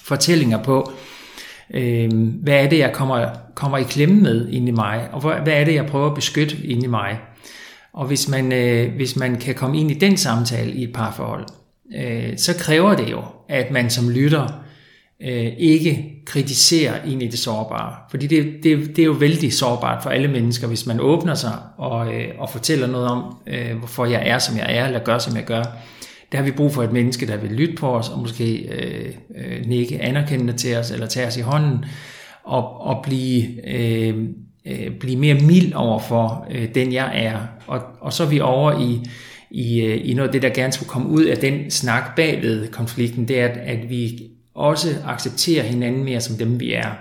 fortællinger 0.03 0.63
på, 0.63 0.91
øhm, 1.73 2.27
hvad 2.43 2.63
er 2.63 2.69
det, 2.69 2.79
jeg 2.79 2.91
kommer, 2.93 3.27
kommer 3.55 3.77
i 3.77 3.83
klemme 3.83 4.21
med 4.21 4.49
inde 4.49 4.67
i 4.67 4.71
mig, 4.71 5.07
og 5.11 5.21
hvad 5.21 5.53
er 5.53 5.63
det, 5.63 5.75
jeg 5.75 5.85
prøver 5.85 6.07
at 6.09 6.15
beskytte 6.15 6.57
inde 6.63 6.83
i 6.83 6.87
mig. 6.87 7.19
Og 7.93 8.07
hvis 8.07 8.27
man, 8.27 8.51
øh, 8.51 8.95
hvis 8.95 9.15
man 9.15 9.35
kan 9.35 9.55
komme 9.55 9.79
ind 9.79 9.91
i 9.91 9.93
den 9.93 10.17
samtale 10.17 10.71
i 10.71 10.83
et 10.83 10.93
parforhold, 10.93 11.45
øh, 11.97 12.37
så 12.37 12.55
kræver 12.57 12.95
det 12.95 13.11
jo, 13.11 13.21
at 13.49 13.71
man 13.71 13.89
som 13.89 14.09
lytter 14.09 14.60
øh, 15.23 15.51
ikke 15.57 16.21
kritisere 16.25 16.93
ind 17.07 17.23
i 17.23 17.27
det 17.27 17.39
sårbare. 17.39 17.95
Fordi 18.09 18.27
det, 18.27 18.53
det, 18.63 18.87
det 18.95 18.99
er 18.99 19.05
jo 19.05 19.11
vældig 19.11 19.53
sårbart 19.53 20.03
for 20.03 20.09
alle 20.09 20.27
mennesker, 20.27 20.67
hvis 20.67 20.85
man 20.85 20.99
åbner 20.99 21.33
sig 21.33 21.53
og, 21.77 22.13
øh, 22.13 22.27
og 22.37 22.49
fortæller 22.49 22.87
noget 22.87 23.07
om, 23.07 23.37
øh, 23.47 23.77
hvorfor 23.77 24.05
jeg 24.05 24.21
er, 24.25 24.39
som 24.39 24.57
jeg 24.57 24.65
er, 24.69 24.85
eller 24.85 24.99
gør, 24.99 25.17
som 25.17 25.35
jeg 25.35 25.43
gør. 25.43 25.63
Der 26.31 26.37
har 26.37 26.45
vi 26.45 26.51
brug 26.51 26.73
for 26.73 26.83
et 26.83 26.91
menneske, 26.91 27.27
der 27.27 27.37
vil 27.37 27.51
lytte 27.51 27.75
på 27.75 27.97
os, 27.97 28.09
og 28.09 28.19
måske 28.19 28.57
øh, 28.57 29.13
øh, 29.37 29.65
nikke 29.65 30.01
anerkendende 30.01 30.53
til 30.53 30.77
os, 30.77 30.91
eller 30.91 31.07
tage 31.07 31.27
os 31.27 31.37
i 31.37 31.41
hånden, 31.41 31.85
og, 32.43 32.81
og 32.81 33.03
blive, 33.03 33.69
øh, 33.69 34.15
øh, 34.65 34.91
blive 34.99 35.15
mere 35.15 35.33
mild 35.33 35.73
over 35.73 35.99
for 35.99 36.47
øh, 36.51 36.75
den, 36.75 36.93
jeg 36.93 37.11
er. 37.13 37.39
Og, 37.67 37.81
og 38.01 38.13
så 38.13 38.23
er 38.23 38.27
vi 38.27 38.39
over 38.39 38.79
i, 38.79 38.99
i, 39.51 39.81
øh, 39.81 40.09
i 40.09 40.13
noget 40.13 40.29
af 40.29 40.33
det, 40.33 40.41
der 40.41 40.49
gerne 40.49 40.73
skulle 40.73 40.89
komme 40.89 41.09
ud 41.09 41.23
af 41.23 41.37
den 41.37 41.71
snak 41.71 42.15
bagved 42.15 42.67
konflikten, 42.67 43.27
det 43.27 43.39
er, 43.39 43.47
at, 43.47 43.57
at 43.57 43.89
vi 43.89 44.30
også 44.55 44.95
acceptere 45.05 45.63
hinanden 45.63 46.03
mere 46.03 46.21
som 46.21 46.35
dem, 46.35 46.59
vi 46.59 46.73
er. 46.73 46.91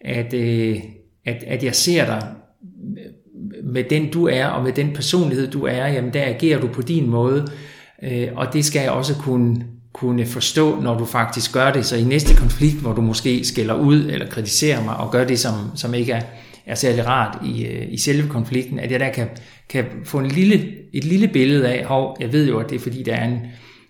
At, 0.00 0.34
øh, 0.34 0.76
at, 1.24 1.44
at 1.46 1.64
jeg 1.64 1.74
ser 1.74 2.06
dig 2.06 2.28
med 3.64 3.84
den, 3.90 4.10
du 4.10 4.26
er, 4.26 4.46
og 4.46 4.64
med 4.64 4.72
den 4.72 4.92
personlighed, 4.92 5.50
du 5.50 5.64
er, 5.64 5.86
jamen 5.86 6.12
der 6.12 6.24
agerer 6.24 6.60
du 6.60 6.68
på 6.68 6.82
din 6.82 7.10
måde, 7.10 7.46
øh, 8.02 8.28
og 8.36 8.52
det 8.52 8.64
skal 8.64 8.82
jeg 8.82 8.90
også 8.90 9.14
kunne, 9.14 9.64
kunne 9.92 10.26
forstå, 10.26 10.80
når 10.80 10.98
du 10.98 11.04
faktisk 11.04 11.52
gør 11.52 11.72
det. 11.72 11.84
Så 11.86 11.96
i 11.96 12.04
næste 12.04 12.34
konflikt, 12.34 12.76
hvor 12.76 12.92
du 12.92 13.00
måske 13.00 13.44
skælder 13.44 13.74
ud 13.74 14.04
eller 14.04 14.28
kritiserer 14.28 14.84
mig, 14.84 14.96
og 14.96 15.10
gør 15.10 15.24
det, 15.24 15.38
som, 15.38 15.54
som 15.74 15.94
ikke 15.94 16.12
er, 16.12 16.22
er 16.66 16.74
særlig 16.74 17.06
rart 17.06 17.38
i, 17.44 17.64
øh, 17.64 17.92
i 17.92 17.98
selve 17.98 18.28
konflikten, 18.28 18.78
at 18.78 18.90
jeg 18.90 19.00
der 19.00 19.12
kan, 19.12 19.28
kan 19.68 19.84
få 20.04 20.18
en 20.18 20.28
lille, 20.28 20.72
et 20.92 21.04
lille 21.04 21.28
billede 21.28 21.68
af, 21.68 21.84
hov, 21.84 22.16
jeg 22.20 22.32
ved 22.32 22.48
jo, 22.48 22.58
at 22.58 22.70
det 22.70 22.76
er 22.76 22.80
fordi, 22.80 23.02
der 23.02 23.14
er 23.14 23.24
en, 23.24 23.38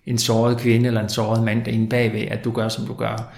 en 0.07 0.19
såret 0.19 0.59
kvinde 0.59 0.87
eller 0.87 1.03
en 1.03 1.09
såret 1.09 1.45
mand 1.45 1.65
derinde 1.65 1.89
bagved, 1.89 2.23
at 2.29 2.45
du 2.45 2.51
gør, 2.51 2.69
som 2.69 2.87
du 2.87 2.95
gør. 2.95 3.33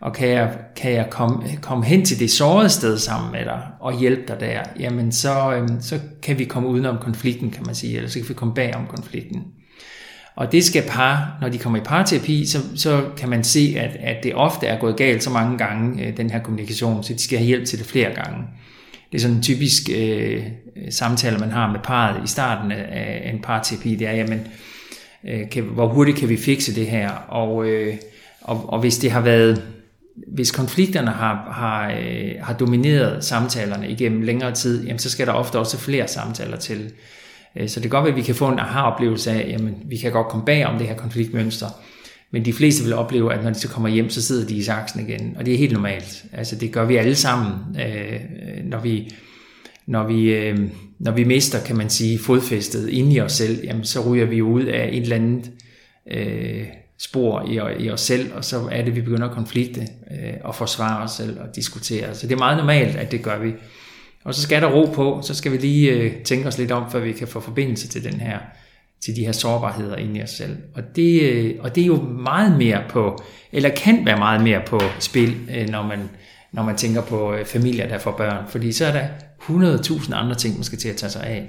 Og 0.00 0.14
kan 0.14 0.28
jeg, 0.28 0.58
kan 0.76 0.92
jeg 0.92 1.06
komme, 1.10 1.42
komme 1.60 1.84
hen 1.84 2.04
til 2.04 2.18
det 2.18 2.30
sårede 2.30 2.68
sted 2.68 2.98
sammen 2.98 3.32
med 3.32 3.44
dig 3.44 3.62
og 3.80 3.98
hjælpe 3.98 4.22
dig 4.28 4.40
der, 4.40 4.62
jamen 4.80 5.12
så, 5.12 5.52
øhm, 5.54 5.80
så 5.80 6.00
kan 6.22 6.38
vi 6.38 6.44
komme 6.44 6.68
udenom 6.68 6.98
konflikten, 7.00 7.50
kan 7.50 7.62
man 7.66 7.74
sige, 7.74 7.96
eller 7.96 8.08
så 8.08 8.18
kan 8.18 8.28
vi 8.28 8.34
komme 8.34 8.54
bag 8.54 8.74
om 8.74 8.86
konflikten. 8.86 9.42
Og 10.36 10.52
det 10.52 10.64
skal 10.64 10.82
par, 10.88 11.38
når 11.40 11.48
de 11.48 11.58
kommer 11.58 11.78
i 11.78 11.82
parterapi, 11.84 12.46
så, 12.46 12.58
så 12.76 13.04
kan 13.16 13.28
man 13.28 13.44
se, 13.44 13.74
at, 13.78 13.96
at 14.00 14.16
det 14.22 14.34
ofte 14.34 14.66
er 14.66 14.78
gået 14.78 14.96
galt 14.96 15.22
så 15.22 15.30
mange 15.30 15.58
gange, 15.58 16.06
øh, 16.06 16.16
den 16.16 16.30
her 16.30 16.42
kommunikation, 16.42 17.02
så 17.02 17.12
de 17.12 17.22
skal 17.22 17.38
have 17.38 17.46
hjælp 17.46 17.64
til 17.64 17.78
det 17.78 17.86
flere 17.86 18.14
gange. 18.14 18.44
Det 19.12 19.18
er 19.18 19.22
sådan 19.22 19.36
en 19.36 19.42
typisk 19.42 19.82
øh, 19.96 20.42
samtale, 20.90 21.38
man 21.38 21.50
har 21.50 21.72
med 21.72 21.80
parret 21.84 22.24
i 22.24 22.26
starten 22.26 22.72
af 22.72 23.30
en 23.34 23.42
parterapi, 23.42 23.94
det 23.94 24.08
er, 24.08 24.12
jamen, 24.12 24.38
øh, 24.38 24.46
Øh, 25.28 25.50
kan, 25.50 25.62
hvor 25.62 25.88
hurtigt 25.88 26.18
kan 26.18 26.28
vi 26.28 26.36
fikse 26.36 26.74
det 26.74 26.86
her, 26.86 27.10
og, 27.10 27.66
øh, 27.68 27.94
og, 28.40 28.72
og 28.72 28.80
hvis 28.80 28.98
det 28.98 29.10
har 29.10 29.20
været, 29.20 29.62
hvis 30.34 30.50
konflikterne 30.50 31.10
har, 31.10 31.52
har, 31.52 31.90
øh, 31.90 32.32
har 32.40 32.54
domineret 32.54 33.24
samtalerne 33.24 33.90
igennem 33.90 34.22
længere 34.22 34.52
tid, 34.54 34.84
jamen, 34.84 34.98
så 34.98 35.10
skal 35.10 35.26
der 35.26 35.32
ofte 35.32 35.58
også 35.58 35.78
flere 35.78 36.08
samtaler 36.08 36.56
til. 36.56 36.92
Øh, 37.56 37.68
så 37.68 37.80
det 37.80 37.82
kan 37.82 37.90
godt 37.90 38.04
være, 38.04 38.12
at 38.12 38.16
vi 38.16 38.22
kan 38.22 38.34
få 38.34 38.48
en 38.48 38.58
aha-oplevelse 38.58 39.30
af, 39.30 39.48
jamen, 39.48 39.76
vi 39.84 39.96
kan 39.96 40.12
godt 40.12 40.28
komme 40.28 40.46
bag 40.46 40.66
om 40.66 40.78
det 40.78 40.86
her 40.86 40.96
konfliktmønster, 40.96 41.66
men 42.30 42.44
de 42.44 42.52
fleste 42.52 42.84
vil 42.84 42.94
opleve, 42.94 43.34
at 43.34 43.44
når 43.44 43.50
de 43.50 43.58
så 43.58 43.68
kommer 43.68 43.88
hjem, 43.88 44.10
så 44.10 44.22
sidder 44.22 44.46
de 44.46 44.54
i 44.54 44.62
saksen 44.62 45.08
igen, 45.08 45.36
og 45.38 45.46
det 45.46 45.54
er 45.54 45.58
helt 45.58 45.72
normalt. 45.72 46.24
Altså 46.32 46.56
det 46.56 46.72
gør 46.72 46.84
vi 46.84 46.96
alle 46.96 47.14
sammen, 47.14 47.52
øh, 47.80 48.20
når 48.64 48.80
vi 48.80 49.12
når 49.86 50.06
vi, 50.06 50.34
øh, 50.34 50.58
når 51.02 51.12
vi 51.12 51.24
mister, 51.24 51.64
kan 51.64 51.76
man 51.76 51.90
sige, 51.90 52.18
fodfæstet 52.18 52.88
inde 52.88 53.12
i 53.12 53.20
os 53.20 53.32
selv, 53.32 53.64
jamen, 53.64 53.84
så 53.84 54.12
ryger 54.12 54.24
vi 54.24 54.42
ud 54.42 54.64
af 54.64 54.88
et 54.92 55.02
eller 55.02 55.16
andet 55.16 55.50
øh, 56.10 56.64
spor 56.98 57.48
i, 57.48 57.84
i 57.84 57.90
os 57.90 58.00
selv, 58.00 58.34
og 58.34 58.44
så 58.44 58.68
er 58.72 58.84
det, 58.84 58.96
vi 58.96 59.00
begynder 59.00 59.28
at 59.28 59.34
konflikte 59.34 59.80
øh, 60.10 60.32
og 60.44 60.54
forsvare 60.54 61.02
os 61.02 61.10
selv 61.10 61.40
og 61.40 61.56
diskutere. 61.56 62.14
Så 62.14 62.26
det 62.26 62.34
er 62.34 62.38
meget 62.38 62.56
normalt, 62.56 62.96
at 62.96 63.12
det 63.12 63.22
gør 63.22 63.38
vi. 63.38 63.52
Og 64.24 64.34
så 64.34 64.42
skal 64.42 64.62
der 64.62 64.68
ro 64.68 64.84
på, 64.84 65.20
så 65.22 65.34
skal 65.34 65.52
vi 65.52 65.56
lige 65.56 65.90
øh, 65.90 66.22
tænke 66.24 66.48
os 66.48 66.58
lidt 66.58 66.72
om, 66.72 66.90
før 66.90 67.00
vi 67.00 67.12
kan 67.12 67.28
få 67.28 67.40
forbindelse 67.40 67.88
til 67.88 68.04
den 68.04 68.20
her 68.20 68.38
til 69.04 69.16
de 69.16 69.24
her 69.24 69.32
sårbarheder 69.32 69.96
inde 69.96 70.20
i 70.20 70.22
os 70.22 70.30
selv. 70.30 70.56
Og 70.74 70.82
det, 70.96 71.22
øh, 71.22 71.54
og 71.60 71.74
det 71.74 71.82
er 71.82 71.86
jo 71.86 72.02
meget 72.02 72.58
mere 72.58 72.82
på, 72.88 73.22
eller 73.52 73.68
kan 73.68 74.06
være 74.06 74.18
meget 74.18 74.42
mere 74.42 74.62
på 74.66 74.80
spil, 74.98 75.36
øh, 75.56 75.68
når 75.68 75.82
man, 75.86 76.10
når 76.52 76.62
man 76.62 76.76
tænker 76.76 77.02
på 77.02 77.34
øh, 77.34 77.44
familier, 77.44 77.88
der 77.88 77.98
får 77.98 78.10
børn. 78.16 78.44
Fordi 78.48 78.72
så 78.72 78.86
er 78.86 78.92
der 78.92 79.04
100.000 79.40 80.14
andre 80.14 80.34
ting, 80.34 80.54
man 80.54 80.64
skal 80.64 80.78
til 80.78 80.88
at 80.88 80.96
tage 80.96 81.10
sig 81.10 81.24
af. 81.24 81.46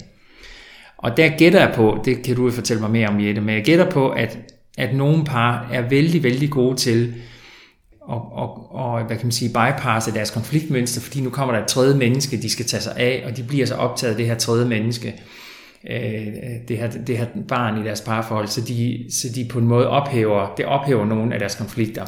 Og 0.98 1.18
der 1.18 1.30
gætter 1.38 1.60
jeg 1.60 1.74
på, 1.76 2.00
det 2.06 2.24
kan 2.24 2.36
du 2.36 2.52
fortælle 2.52 2.82
mig 2.82 2.92
mere 2.92 3.08
om, 3.08 3.20
Jette, 3.20 3.42
men 3.42 3.56
jeg 3.56 3.64
gætter 3.64 3.90
på, 3.90 4.10
at, 4.10 4.38
at 4.78 4.96
nogle 4.96 5.26
par 5.26 5.70
er 5.74 5.82
vældig, 5.90 6.24
vældig 6.24 6.50
gode 6.50 6.76
til 6.76 7.14
at, 8.10 8.16
og, 8.32 8.76
og, 8.76 9.04
hvad 9.04 9.18
kan 9.18 9.26
man 9.26 9.32
sige, 9.32 9.50
bypasse 9.50 10.14
deres 10.14 10.32
konfliktmønster, 10.32 11.02
fordi 11.02 11.22
nu 11.22 11.30
kommer 11.30 11.56
der 11.56 11.62
et 11.62 11.68
tredje 11.68 11.98
menneske, 11.98 12.42
de 12.42 12.50
skal 12.50 12.66
tage 12.66 12.82
sig 12.82 12.98
af, 12.98 13.24
og 13.26 13.38
de 13.38 13.44
bliver 13.44 13.66
så 13.66 13.76
optaget 13.76 14.12
af 14.12 14.18
det 14.18 14.26
her 14.26 14.36
tredje 14.36 14.66
menneske, 14.66 15.22
øh, 15.90 16.28
det, 16.68 16.78
her, 16.78 16.92
det 17.08 17.18
her 17.18 17.26
barn 17.48 17.82
i 17.82 17.86
deres 17.86 18.02
parforhold, 18.02 18.48
så 18.48 18.62
de, 18.62 19.06
så 19.12 19.28
de 19.36 19.48
på 19.50 19.60
en 19.60 19.68
måde 19.68 19.90
ophæver, 19.90 20.54
det 20.58 20.66
ophæver 20.66 21.06
nogle 21.06 21.34
af 21.34 21.40
deres 21.40 21.56
konflikter. 21.56 22.06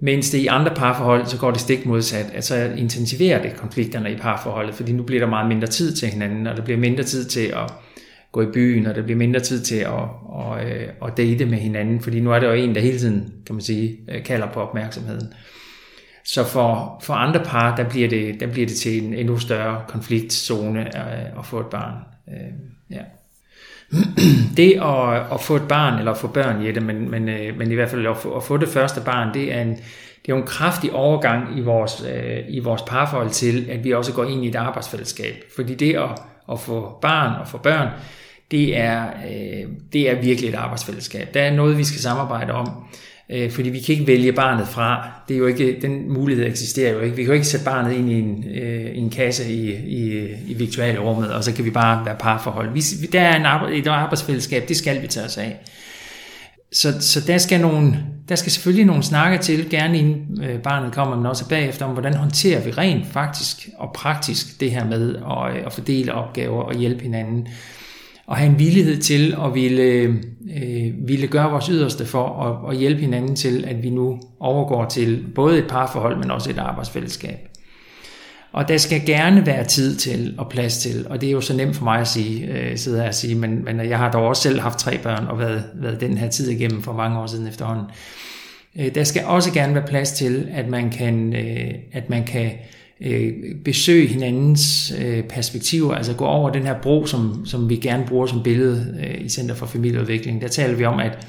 Mens 0.00 0.30
det 0.30 0.38
i 0.38 0.46
andre 0.46 0.74
parforhold, 0.74 1.26
så 1.26 1.38
går 1.38 1.50
det 1.50 1.60
stik 1.60 1.86
modsat. 1.86 2.26
Altså 2.34 2.72
intensiverer 2.76 3.42
det 3.42 3.56
konflikterne 3.56 4.12
i 4.12 4.16
parforholdet, 4.16 4.74
fordi 4.74 4.92
nu 4.92 5.02
bliver 5.02 5.20
der 5.20 5.28
meget 5.28 5.48
mindre 5.48 5.66
tid 5.66 5.92
til 5.96 6.08
hinanden, 6.08 6.46
og 6.46 6.56
der 6.56 6.62
bliver 6.62 6.78
mindre 6.78 7.02
tid 7.02 7.24
til 7.24 7.46
at 7.46 7.72
gå 8.32 8.42
i 8.42 8.46
byen, 8.54 8.86
og 8.86 8.94
der 8.94 9.02
bliver 9.02 9.18
mindre 9.18 9.40
tid 9.40 9.60
til 9.60 9.76
at, 9.76 9.92
at, 10.40 10.68
at, 10.68 10.94
at 11.06 11.16
date 11.16 11.46
med 11.46 11.58
hinanden, 11.58 12.00
fordi 12.00 12.20
nu 12.20 12.32
er 12.32 12.38
der 12.38 12.48
jo 12.48 12.54
en, 12.54 12.74
der 12.74 12.80
hele 12.80 12.98
tiden, 12.98 13.32
kan 13.46 13.54
man 13.54 13.62
sige, 13.62 13.98
øh, 14.08 14.24
kalder 14.24 14.46
på 14.52 14.60
opmærksomheden. 14.60 15.32
Så 16.24 16.44
for, 16.44 17.00
for 17.02 17.14
andre 17.14 17.40
par, 17.44 17.76
der 17.76 17.88
bliver, 17.88 18.08
det, 18.08 18.40
der 18.40 18.46
bliver 18.46 18.66
det 18.66 18.76
til 18.76 19.04
en 19.04 19.14
endnu 19.14 19.38
større 19.38 19.82
konfliktzone 19.88 20.96
at, 20.96 21.38
at 21.38 21.46
få 21.46 21.60
et 21.60 21.66
barn. 21.66 21.94
Ja. 22.90 23.02
Det 24.56 24.72
at, 24.72 25.32
at 25.32 25.40
få 25.40 25.56
et 25.56 25.68
barn, 25.68 25.98
eller 25.98 26.12
at 26.12 26.18
få 26.18 26.26
børn, 26.26 26.66
Jette, 26.66 26.80
men, 26.80 27.10
men, 27.10 27.28
øh, 27.28 27.58
men 27.58 27.70
i 27.70 27.74
hvert 27.74 27.88
fald 27.88 28.06
at 28.06 28.16
få, 28.16 28.36
at 28.36 28.42
få 28.42 28.56
det 28.56 28.68
første 28.68 29.00
barn, 29.00 29.34
det 29.34 29.54
er 29.54 29.60
en, 29.60 29.70
det 29.70 30.32
er 30.32 30.36
jo 30.36 30.36
en 30.36 30.46
kraftig 30.46 30.92
overgang 30.92 31.58
i 31.58 31.60
vores, 31.60 32.04
øh, 32.14 32.38
i 32.48 32.58
vores 32.58 32.82
parforhold 32.82 33.30
til, 33.30 33.66
at 33.70 33.84
vi 33.84 33.92
også 33.92 34.12
går 34.12 34.24
ind 34.24 34.44
i 34.44 34.48
et 34.48 34.56
arbejdsfællesskab. 34.56 35.34
Fordi 35.56 35.74
det 35.74 35.94
at, 35.94 36.10
at 36.52 36.60
få 36.60 36.98
barn 37.00 37.40
og 37.40 37.48
få 37.48 37.58
børn, 37.58 37.88
det 38.50 38.76
er, 38.76 39.06
øh, 39.06 39.68
det 39.92 40.10
er 40.10 40.14
virkelig 40.14 40.48
et 40.48 40.54
arbejdsfællesskab. 40.54 41.34
Der 41.34 41.42
er 41.42 41.54
noget, 41.54 41.78
vi 41.78 41.84
skal 41.84 42.00
samarbejde 42.00 42.52
om, 42.52 42.84
øh, 43.32 43.50
fordi 43.50 43.68
vi 43.68 43.80
kan 43.80 43.92
ikke 43.92 44.06
vælge 44.06 44.32
barnet 44.32 44.68
fra. 44.68 45.10
Det 45.28 45.34
er 45.34 45.38
jo 45.38 45.46
ikke, 45.46 45.78
den 45.82 46.12
mulighed 46.12 46.46
eksisterer 46.46 46.92
jo 46.92 47.00
ikke. 47.00 47.16
Vi 47.16 47.22
kan 47.22 47.28
jo 47.28 47.34
ikke 47.34 47.46
sætte 47.46 47.64
barnet 47.64 47.92
ind 47.92 48.10
i 48.10 48.14
en, 48.14 48.44
øh, 48.54 48.94
i 48.94 48.98
en 48.98 49.10
kasse 49.10 49.52
i, 49.52 49.72
i, 49.72 50.28
i 50.46 50.54
virtuelle 50.54 51.00
rummet, 51.00 51.32
og 51.32 51.44
så 51.44 51.52
kan 51.52 51.64
vi 51.64 51.70
bare 51.70 52.06
være 52.06 52.16
parforhold. 52.20 52.72
Vi, 52.72 53.06
der 53.12 53.20
er 53.20 53.64
en, 53.66 53.74
et 53.74 53.86
arbejdsfællesskab, 53.86 54.68
det 54.68 54.76
skal 54.76 55.02
vi 55.02 55.06
tage 55.06 55.26
os 55.26 55.38
af. 55.38 55.60
Så, 56.72 57.00
så 57.00 57.20
der, 57.26 57.38
skal 57.38 57.60
nogle, 57.60 58.04
der 58.28 58.34
skal 58.34 58.52
selvfølgelig 58.52 58.86
nogle 58.86 59.02
snakke 59.02 59.38
til, 59.38 59.70
gerne 59.70 59.98
inden 59.98 60.44
øh, 60.44 60.62
barnet 60.62 60.92
kommer, 60.92 61.16
men 61.16 61.26
også 61.26 61.48
bagefter, 61.48 61.86
om 61.86 61.92
hvordan 61.92 62.14
håndterer 62.14 62.64
vi 62.64 62.70
rent 62.70 63.06
faktisk 63.06 63.68
og 63.78 63.92
praktisk 63.94 64.60
det 64.60 64.70
her 64.70 64.84
med 64.84 65.16
at, 65.16 65.56
øh, 65.56 65.66
at 65.66 65.72
fordele 65.72 66.14
opgaver 66.14 66.62
og 66.62 66.74
hjælpe 66.74 67.02
hinanden. 67.02 67.48
Og 68.26 68.36
have 68.36 68.50
en 68.50 68.58
villighed 68.58 68.98
til 68.98 69.36
at 69.44 69.54
ville, 69.54 69.82
øh, 70.62 71.08
ville 71.08 71.26
gøre 71.26 71.50
vores 71.50 71.66
yderste 71.66 72.06
for 72.06 72.42
at, 72.42 72.72
at 72.72 72.78
hjælpe 72.78 73.00
hinanden 73.00 73.36
til, 73.36 73.64
at 73.64 73.82
vi 73.82 73.90
nu 73.90 74.20
overgår 74.40 74.84
til 74.84 75.24
både 75.34 75.58
et 75.58 75.66
parforhold, 75.68 76.16
men 76.18 76.30
også 76.30 76.50
et 76.50 76.58
arbejdsfællesskab. 76.58 77.48
Og 78.52 78.68
der 78.68 78.76
skal 78.76 79.06
gerne 79.06 79.46
være 79.46 79.64
tid 79.64 79.96
til 79.96 80.34
og 80.38 80.48
plads 80.48 80.78
til, 80.78 81.06
og 81.10 81.20
det 81.20 81.26
er 81.26 81.32
jo 81.32 81.40
så 81.40 81.56
nemt 81.56 81.76
for 81.76 81.84
mig 81.84 82.00
at 82.00 82.08
sige, 82.08 82.46
øh, 82.46 82.78
sidde 82.78 83.00
her 83.00 83.08
og 83.08 83.14
sige, 83.14 83.34
men, 83.34 83.64
men 83.64 83.80
jeg 83.80 83.98
har 83.98 84.10
dog 84.10 84.26
også 84.26 84.42
selv 84.42 84.60
haft 84.60 84.78
tre 84.78 84.98
børn 84.98 85.26
og 85.26 85.38
været, 85.38 85.64
været 85.74 86.00
den 86.00 86.18
her 86.18 86.28
tid 86.28 86.50
igennem 86.50 86.82
for 86.82 86.92
mange 86.92 87.18
år 87.18 87.26
siden 87.26 87.46
efterhånden. 87.46 87.84
Øh, 88.78 88.94
der 88.94 89.04
skal 89.04 89.24
også 89.24 89.52
gerne 89.52 89.74
være 89.74 89.86
plads 89.86 90.12
til, 90.12 90.48
at 90.52 90.68
man 90.68 90.90
kan, 90.90 91.36
øh, 91.36 91.74
at 91.92 92.10
man 92.10 92.24
kan 92.24 92.46
øh, 92.46 92.52
Øh, 93.04 93.32
besøge 93.64 94.06
hinandens 94.06 94.94
øh, 95.04 95.22
perspektiver, 95.22 95.94
altså 95.94 96.14
gå 96.14 96.24
over 96.24 96.50
den 96.50 96.62
her 96.62 96.74
bro, 96.82 97.06
som, 97.06 97.46
som 97.46 97.68
vi 97.68 97.76
gerne 97.76 98.04
bruger 98.06 98.26
som 98.26 98.42
billede 98.42 98.96
øh, 99.04 99.24
i 99.24 99.28
Center 99.28 99.54
for 99.54 99.66
Familieudvikling. 99.66 100.40
Der 100.40 100.48
taler 100.48 100.76
vi 100.76 100.84
om, 100.84 101.00
at, 101.00 101.26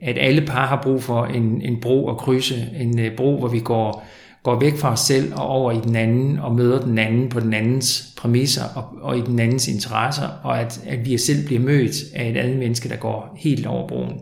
at 0.00 0.16
alle 0.18 0.46
par 0.46 0.66
har 0.66 0.82
brug 0.82 1.02
for 1.02 1.24
en, 1.24 1.62
en 1.62 1.80
bro 1.80 2.10
at 2.10 2.16
krydse, 2.16 2.68
en 2.80 2.98
øh, 2.98 3.16
bro, 3.16 3.38
hvor 3.38 3.48
vi 3.48 3.60
går 3.60 4.06
går 4.42 4.60
væk 4.60 4.76
fra 4.76 4.92
os 4.92 5.00
selv 5.00 5.32
og 5.34 5.46
over 5.46 5.72
i 5.72 5.80
den 5.84 5.96
anden 5.96 6.38
og 6.38 6.54
møder 6.54 6.80
den 6.80 6.98
anden 6.98 7.28
på 7.28 7.40
den 7.40 7.54
andens 7.54 8.14
præmisser 8.16 8.64
og, 8.74 8.84
og 9.00 9.18
i 9.18 9.20
den 9.20 9.38
andens 9.38 9.68
interesser, 9.68 10.28
og 10.42 10.60
at, 10.60 10.80
at 10.86 11.06
vi 11.06 11.18
selv 11.18 11.46
bliver 11.46 11.60
mødt 11.60 11.94
af 12.14 12.30
et 12.30 12.36
andet 12.36 12.58
menneske, 12.58 12.88
der 12.88 12.96
går 12.96 13.36
helt 13.38 13.66
over 13.66 13.88
broen. 13.88 14.20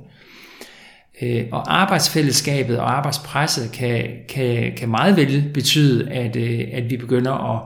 Øh, 1.22 1.44
og 1.52 1.80
arbejdsfællesskabet 1.80 2.78
og 2.78 2.96
arbejdspresset 2.96 3.72
kan, 3.72 4.06
kan, 4.28 4.72
kan 4.76 4.88
meget 4.88 5.16
vel 5.16 5.50
betyde, 5.54 6.10
at, 6.10 6.36
øh, 6.36 6.60
at 6.72 6.90
vi 6.90 6.96
begynder 6.96 7.54
at 7.54 7.62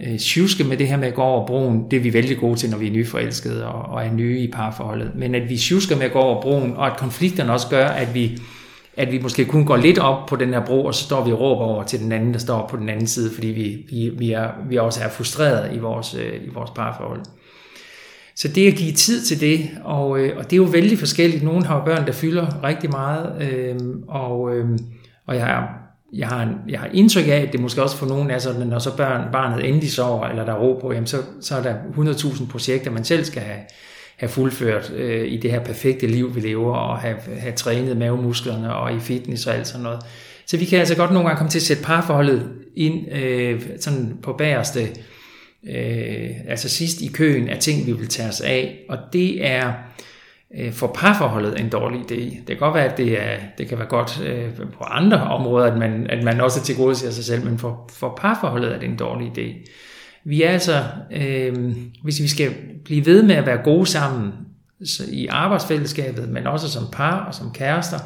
øh, 0.00 0.18
tjuske 0.18 0.64
med 0.64 0.76
det 0.76 0.88
her 0.88 0.96
med 0.96 1.08
at 1.08 1.14
gå 1.14 1.22
over 1.22 1.46
broen. 1.46 1.90
Det 1.90 1.96
er 1.96 2.00
vi 2.00 2.12
vældig 2.12 2.38
gode 2.38 2.56
til, 2.56 2.70
når 2.70 2.78
vi 2.78 2.86
er 2.86 2.92
nyforelskede 2.92 3.66
og, 3.66 3.82
og 3.82 4.06
er 4.06 4.12
nye 4.12 4.38
i 4.38 4.50
parforholdet. 4.50 5.10
Men 5.14 5.34
at 5.34 5.48
vi 5.48 5.56
tjusker 5.56 5.96
med 5.96 6.04
at 6.04 6.12
gå 6.12 6.18
over 6.18 6.42
broen, 6.42 6.76
og 6.76 6.86
at 6.86 6.96
konflikterne 6.96 7.52
også 7.52 7.68
gør, 7.68 7.86
at 7.86 8.14
vi 8.14 8.38
at 8.96 9.12
vi 9.12 9.18
måske 9.18 9.44
kun 9.44 9.64
går 9.64 9.76
lidt 9.76 9.98
op 9.98 10.26
på 10.26 10.36
den 10.36 10.54
her 10.54 10.64
bro, 10.64 10.84
og 10.84 10.94
så 10.94 11.04
står 11.04 11.24
vi 11.24 11.32
og 11.32 11.40
råber 11.40 11.64
over 11.64 11.82
til 11.82 12.00
den 12.00 12.12
anden, 12.12 12.32
der 12.32 12.38
står 12.38 12.66
på 12.66 12.76
den 12.76 12.88
anden 12.88 13.06
side, 13.06 13.34
fordi 13.34 13.46
vi, 13.46 13.86
vi, 13.90 14.08
vi, 14.08 14.32
er, 14.32 14.48
vi 14.68 14.76
også 14.76 15.04
er 15.04 15.08
frustreret 15.08 15.76
i 15.76 15.78
vores, 15.78 16.14
øh, 16.14 16.34
i 16.44 16.48
vores 16.54 16.70
parforhold. 16.70 17.20
Så 18.40 18.48
det 18.48 18.66
at 18.66 18.74
give 18.74 18.92
tid 18.92 19.24
til 19.24 19.40
det, 19.40 19.70
og, 19.84 20.20
øh, 20.20 20.36
og 20.36 20.44
det 20.44 20.52
er 20.52 20.56
jo 20.56 20.62
vældig 20.62 20.98
forskelligt. 20.98 21.42
Nogle 21.42 21.66
har 21.66 21.84
børn, 21.84 22.06
der 22.06 22.12
fylder 22.12 22.64
rigtig 22.64 22.90
meget, 22.90 23.42
øh, 23.42 23.76
og, 24.08 24.56
øh, 24.56 24.78
og 25.26 25.36
jeg 25.36 25.46
har, 25.46 25.68
jeg, 26.12 26.28
har, 26.28 26.42
en, 26.42 26.54
jeg 26.68 26.80
har 26.80 26.88
indtryk 26.92 27.28
af, 27.28 27.44
at 27.46 27.52
det 27.52 27.60
måske 27.60 27.82
også 27.82 27.96
for 27.96 28.06
nogen 28.06 28.30
er 28.30 28.38
sådan, 28.38 28.62
at 28.62 28.68
når 28.68 28.78
så 28.78 28.96
børn, 28.96 29.32
barnet 29.32 29.68
endelig 29.68 29.92
sover, 29.92 30.26
eller 30.26 30.44
der 30.44 30.52
er 30.52 30.58
ro 30.58 30.78
på, 30.80 30.92
jamen 30.92 31.06
så, 31.06 31.16
så 31.40 31.56
er 31.56 31.62
der 31.62 31.74
100.000 31.74 32.50
projekter, 32.50 32.90
man 32.90 33.04
selv 33.04 33.24
skal 33.24 33.42
have, 33.42 33.58
have 34.16 34.28
fuldført 34.28 34.92
øh, 34.96 35.32
i 35.32 35.36
det 35.36 35.50
her 35.50 35.60
perfekte 35.60 36.06
liv, 36.06 36.34
vi 36.34 36.40
lever, 36.40 36.74
og 36.74 36.98
have, 36.98 37.16
have 37.38 37.54
trænet 37.54 37.96
mavemusklerne 37.96 38.74
og 38.74 38.94
i 38.94 39.00
fitness 39.00 39.46
og 39.46 39.54
alt 39.54 39.66
sådan 39.66 39.82
noget. 39.82 40.00
Så 40.46 40.56
vi 40.56 40.64
kan 40.64 40.78
altså 40.78 40.96
godt 40.96 41.12
nogle 41.12 41.28
gange 41.28 41.38
komme 41.38 41.50
til 41.50 41.58
at 41.58 41.62
sætte 41.62 41.82
parforholdet 41.82 42.48
ind 42.76 43.12
øh, 43.12 43.62
sådan 43.80 44.18
på 44.22 44.32
bagerste, 44.32 44.88
øh, 45.68 46.30
altså 46.48 46.68
sidst 46.68 47.00
i 47.00 47.06
køen 47.06 47.48
af 47.48 47.58
ting, 47.58 47.86
vi 47.86 47.92
vil 47.92 48.08
tage 48.08 48.28
os 48.28 48.40
af. 48.40 48.84
Og 48.88 48.98
det 49.12 49.46
er 49.46 49.72
øh, 50.58 50.72
for 50.72 50.86
parforholdet 50.94 51.60
en 51.60 51.68
dårlig 51.68 52.00
idé. 52.00 52.20
Det 52.20 52.46
kan 52.46 52.58
godt 52.58 52.74
være, 52.74 52.92
at 52.92 52.98
det, 52.98 53.22
er, 53.22 53.36
det 53.58 53.68
kan 53.68 53.78
være 53.78 53.88
godt 53.88 54.22
øh, 54.26 54.56
på 54.78 54.84
andre 54.84 55.22
områder, 55.22 55.66
at 55.66 55.78
man, 55.78 56.06
at 56.10 56.24
man 56.24 56.40
også 56.40 56.62
tilgodeser 56.62 57.10
sig 57.10 57.24
selv, 57.24 57.44
men 57.44 57.58
for, 57.58 57.90
for 57.92 58.18
parforholdet 58.20 58.74
er 58.74 58.78
det 58.78 58.88
en 58.88 58.96
dårlig 58.96 59.38
idé. 59.38 59.70
Vi 60.24 60.42
er 60.42 60.50
altså, 60.50 60.84
øh, 61.12 61.76
hvis 62.02 62.20
vi 62.20 62.28
skal 62.28 62.54
blive 62.84 63.06
ved 63.06 63.22
med 63.22 63.34
at 63.34 63.46
være 63.46 63.62
gode 63.64 63.86
sammen 63.86 64.32
så 64.84 65.02
i 65.12 65.26
arbejdsfællesskabet, 65.26 66.28
men 66.28 66.46
også 66.46 66.70
som 66.70 66.82
par 66.92 67.26
og 67.26 67.34
som 67.34 67.52
kærester, 67.52 67.98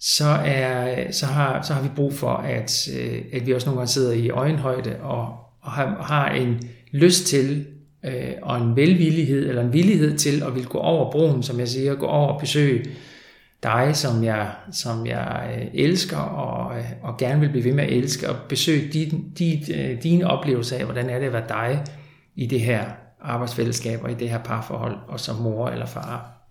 så, 0.00 0.28
er, 0.44 1.10
så, 1.12 1.26
har, 1.26 1.62
så 1.62 1.74
har 1.74 1.82
vi 1.82 1.88
brug 1.96 2.14
for, 2.14 2.34
at, 2.34 2.88
øh, 2.98 3.22
at 3.32 3.46
vi 3.46 3.52
også 3.52 3.66
nogle 3.66 3.78
gange 3.78 3.92
sidder 3.92 4.12
i 4.12 4.30
øjenhøjde 4.30 4.96
og, 5.00 5.28
og 5.62 5.72
har, 5.72 6.02
har 6.02 6.30
en 6.30 6.60
lyst 6.92 7.26
til 7.26 7.66
øh, 8.04 8.32
og 8.42 8.56
en 8.56 8.76
velvillighed 8.76 9.48
eller 9.48 9.62
en 9.62 9.72
villighed 9.72 10.18
til 10.18 10.42
at 10.42 10.54
vil 10.54 10.66
gå 10.66 10.78
over 10.78 11.10
broen, 11.10 11.42
som 11.42 11.58
jeg 11.58 11.68
siger, 11.68 11.94
gå 11.94 12.06
over 12.06 12.32
og 12.32 12.40
besøge 12.40 12.84
dig, 13.62 13.96
som 13.96 14.24
jeg, 14.24 14.50
som 14.72 15.06
jeg 15.06 15.56
øh, 15.56 15.66
elsker 15.74 16.16
og, 16.18 16.78
øh, 16.78 16.84
og 17.02 17.16
gerne 17.16 17.40
vil 17.40 17.48
blive 17.48 17.64
ved 17.64 17.72
med 17.72 17.84
at 17.84 17.92
elske, 17.92 18.30
og 18.30 18.36
besøge 18.48 18.88
din, 18.92 19.30
din, 19.38 19.62
øh, 19.74 20.02
dine 20.02 20.26
oplevelser 20.26 20.78
af, 20.78 20.84
hvordan 20.84 21.10
er 21.10 21.18
det 21.18 21.26
at 21.26 21.32
være 21.32 21.48
dig 21.48 21.84
i 22.34 22.46
det 22.46 22.60
her 22.60 22.84
arbejdsfællesskab 23.20 24.04
og 24.04 24.10
i 24.10 24.14
det 24.14 24.30
her 24.30 24.38
parforhold, 24.38 24.96
og 25.08 25.20
som 25.20 25.36
mor 25.36 25.68
eller 25.68 25.86
far. 25.86 26.41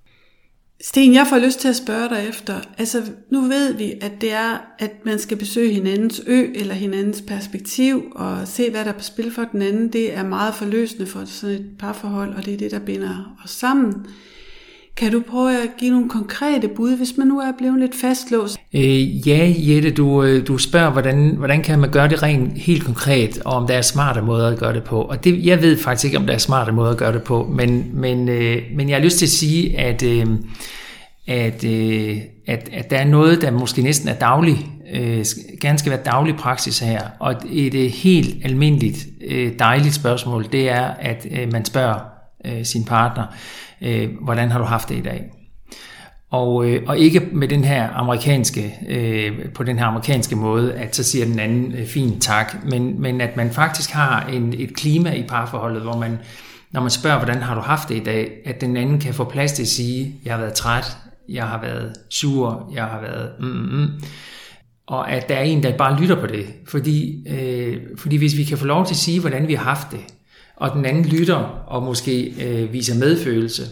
Sten, 0.84 1.14
jeg 1.14 1.28
får 1.30 1.38
lyst 1.38 1.60
til 1.60 1.68
at 1.68 1.76
spørge 1.76 2.10
dig 2.10 2.26
efter, 2.30 2.62
altså 2.78 3.04
nu 3.30 3.42
ved 3.42 3.74
vi, 3.74 3.94
at 4.02 4.12
det 4.22 4.32
er, 4.32 4.58
at 4.80 5.06
man 5.06 5.20
skal 5.20 5.38
besøge 5.38 5.74
hinandens 5.74 6.22
ø 6.28 6.52
eller 6.56 6.74
hinandens 6.74 7.24
perspektiv 7.28 8.04
og 8.16 8.48
se, 8.48 8.70
hvad 8.70 8.86
der 8.86 8.92
er 8.92 8.98
på 8.98 9.04
spil 9.04 9.32
for 9.32 9.44
den 9.44 9.62
anden. 9.62 9.94
Det 9.94 10.14
er 10.18 10.24
meget 10.24 10.56
forløsende 10.56 11.06
for 11.06 11.26
sådan 11.26 11.56
et 11.56 11.66
parforhold, 11.80 12.34
og 12.36 12.46
det 12.46 12.54
er 12.54 12.58
det, 12.58 12.72
der 12.72 12.80
binder 12.80 13.38
os 13.44 13.52
sammen. 13.52 14.06
Kan 15.02 15.12
du 15.12 15.22
prøve 15.30 15.64
at 15.64 15.70
give 15.78 15.92
nogle 15.92 16.10
konkrete 16.10 16.68
bud, 16.68 16.98
hvis 16.98 17.14
man 17.18 17.28
nu 17.28 17.40
er 17.40 17.52
blevet 17.58 17.80
lidt 17.80 17.96
fastlåst? 17.96 18.58
Øh, 18.74 19.28
ja, 19.28 19.54
Jette, 19.58 19.92
du, 19.92 20.24
øh, 20.24 20.48
du 20.48 20.58
spørger, 20.58 20.90
hvordan, 20.92 21.36
hvordan 21.38 21.62
kan 21.62 21.80
man 21.80 21.92
gøre 21.92 22.10
det 22.10 22.24
rent 22.24 22.58
helt 22.58 22.86
konkret, 22.86 23.42
og 23.46 23.54
om 23.54 23.68
der 23.68 23.74
er 23.74 23.82
smarte 23.82 24.22
måder 24.22 24.48
at 24.48 24.60
gøre 24.60 24.74
det 24.74 24.84
på. 24.84 25.02
Og 25.02 25.24
det, 25.24 25.46
jeg 25.46 25.62
ved 25.62 25.78
faktisk 25.78 26.06
ikke, 26.06 26.18
om 26.18 26.26
der 26.26 26.34
er 26.34 26.38
smarte 26.38 26.72
måder 26.72 26.92
at 26.92 26.98
gøre 26.98 27.14
det 27.14 27.24
på, 27.24 27.50
men, 27.56 27.86
men, 27.94 28.30
øh, 28.30 28.62
men 28.76 28.90
jeg 28.90 28.98
har 28.98 29.04
lyst 29.04 29.18
til 29.18 29.26
at 29.26 29.30
sige, 29.30 29.80
at, 29.80 30.04
øh, 30.04 30.26
at, 31.28 31.64
øh, 31.64 32.18
at, 32.48 32.70
at 32.74 32.90
der 32.90 32.98
er 32.98 33.06
noget, 33.06 33.42
der 33.42 33.52
måske 33.52 33.82
næsten 33.82 34.10
er 34.10 34.16
daglig, 34.16 34.68
øh, 34.94 35.26
gerne 35.62 35.80
skal 35.80 35.92
være 35.92 36.04
daglig 36.06 36.36
praksis 36.36 36.80
her. 36.80 37.02
Og 37.20 37.36
et, 37.52 37.74
øh, 37.74 37.92
helt 37.92 38.46
almindeligt 38.46 39.08
øh, 39.28 39.52
dejligt 39.60 39.94
spørgsmål, 39.94 40.46
det 40.52 40.70
er, 40.70 40.86
at 41.00 41.28
øh, 41.32 41.52
man 41.52 41.66
spørger 41.66 42.00
øh, 42.46 42.66
sin 42.66 42.86
partner, 42.86 43.26
øh, 43.82 44.10
hvordan 44.22 44.52
har 44.52 44.60
du 44.60 44.66
haft 44.66 44.90
det 44.90 44.98
i 44.98 45.02
dag? 45.02 45.32
Og, 46.32 46.66
øh, 46.66 46.84
og 46.88 46.98
ikke 46.98 47.20
med 47.32 47.48
den 47.48 47.64
her 47.64 47.90
amerikanske, 47.90 48.74
øh, 48.90 49.52
på 49.54 49.64
den 49.64 49.80
her 49.80 49.86
amerikanske 49.86 50.36
måde, 50.36 50.74
at 50.74 50.96
så 50.96 51.04
siger 51.04 51.26
den 51.26 51.40
anden 51.40 51.74
øh, 51.74 51.88
fint 51.88 52.24
tak, 52.24 52.56
men, 52.66 53.02
men 53.02 53.22
at 53.22 53.38
man 53.38 53.52
faktisk 53.52 53.92
har 53.92 54.26
en, 54.26 54.54
et 54.58 54.76
klima 54.76 55.14
i 55.14 55.24
parforholdet, 55.24 55.82
hvor 55.82 55.98
man, 55.98 56.20
når 56.72 56.82
man 56.82 56.90
spørger, 56.90 57.18
hvordan 57.18 57.42
har 57.42 57.56
du 57.56 57.62
haft 57.62 57.90
det 57.90 57.96
i 57.96 58.04
dag, 58.04 58.32
at 58.46 58.62
den 58.62 58.78
anden 58.78 59.00
kan 59.00 59.14
få 59.14 59.24
plads 59.24 59.52
til 59.52 59.64
at 59.64 59.68
sige, 59.68 60.16
jeg 60.26 60.34
har 60.34 60.40
været 60.40 60.54
træt, 60.54 60.98
jeg 61.30 61.44
har 61.44 61.62
været 61.62 61.94
sur, 62.10 62.72
jeg 62.74 62.84
har 62.84 63.02
været 63.02 63.32
mm, 63.40 63.48
mm, 63.48 63.80
mm. 63.80 63.88
og 64.88 65.12
at 65.12 65.30
der 65.30 65.36
er 65.36 65.44
en, 65.44 65.64
der 65.64 65.78
bare 65.78 66.02
lytter 66.02 66.20
på 66.20 66.28
det. 66.28 66.46
Fordi, 66.68 67.28
øh, 67.30 67.78
fordi 67.98 68.16
hvis 68.16 68.38
vi 68.38 68.44
kan 68.44 68.58
få 68.58 68.66
lov 68.66 68.86
til 68.86 68.94
at 68.94 68.98
sige, 68.98 69.20
hvordan 69.20 69.48
vi 69.48 69.54
har 69.54 69.64
haft 69.64 69.92
det, 69.92 70.00
og 70.62 70.72
den 70.76 70.86
anden 70.86 71.06
lytter 71.06 71.36
og 71.68 71.84
måske 71.84 72.34
øh, 72.46 72.74
viser 72.74 72.96
medfølelse, 72.96 73.64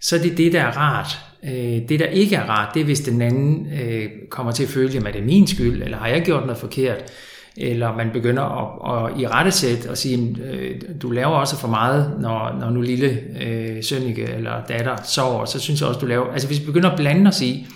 så 0.00 0.16
er 0.16 0.20
det 0.20 0.38
det, 0.38 0.52
der 0.52 0.60
er 0.60 0.76
rart. 0.76 1.18
Øh, 1.44 1.88
det, 1.88 2.00
der 2.00 2.06
ikke 2.06 2.36
er 2.36 2.42
rart, 2.42 2.74
det 2.74 2.80
er, 2.80 2.84
hvis 2.84 3.00
den 3.00 3.22
anden 3.22 3.66
øh, 3.80 4.08
kommer 4.30 4.52
til 4.52 4.62
at 4.62 4.68
føle, 4.68 5.08
at 5.08 5.14
det 5.14 5.20
er 5.20 5.24
min 5.24 5.46
skyld, 5.46 5.82
eller 5.82 5.98
har 5.98 6.08
jeg 6.08 6.22
gjort 6.22 6.42
noget 6.42 6.58
forkert. 6.58 7.12
eller 7.56 7.96
man 7.96 8.10
begynder 8.12 8.42
at, 8.42 9.06
at 9.12 9.20
i 9.20 9.26
rettesæt 9.26 9.86
og 9.86 9.98
sige, 9.98 10.36
øh, 10.44 10.80
du 11.02 11.10
laver 11.10 11.34
også 11.34 11.56
for 11.56 11.68
meget, 11.68 12.16
når, 12.20 12.56
når 12.60 12.70
nu 12.70 12.80
lille 12.80 13.20
øh, 13.42 13.84
sønnike 13.84 14.24
eller 14.24 14.52
datter 14.68 14.96
sover, 15.04 15.44
så 15.44 15.60
synes 15.60 15.80
jeg 15.80 15.88
også, 15.88 16.00
du 16.00 16.06
laver... 16.06 16.32
Altså 16.32 16.48
hvis 16.48 16.60
vi 16.60 16.66
begynder 16.66 16.90
at 16.90 16.96
blande 16.96 17.28
os 17.28 17.40
i 17.40 17.66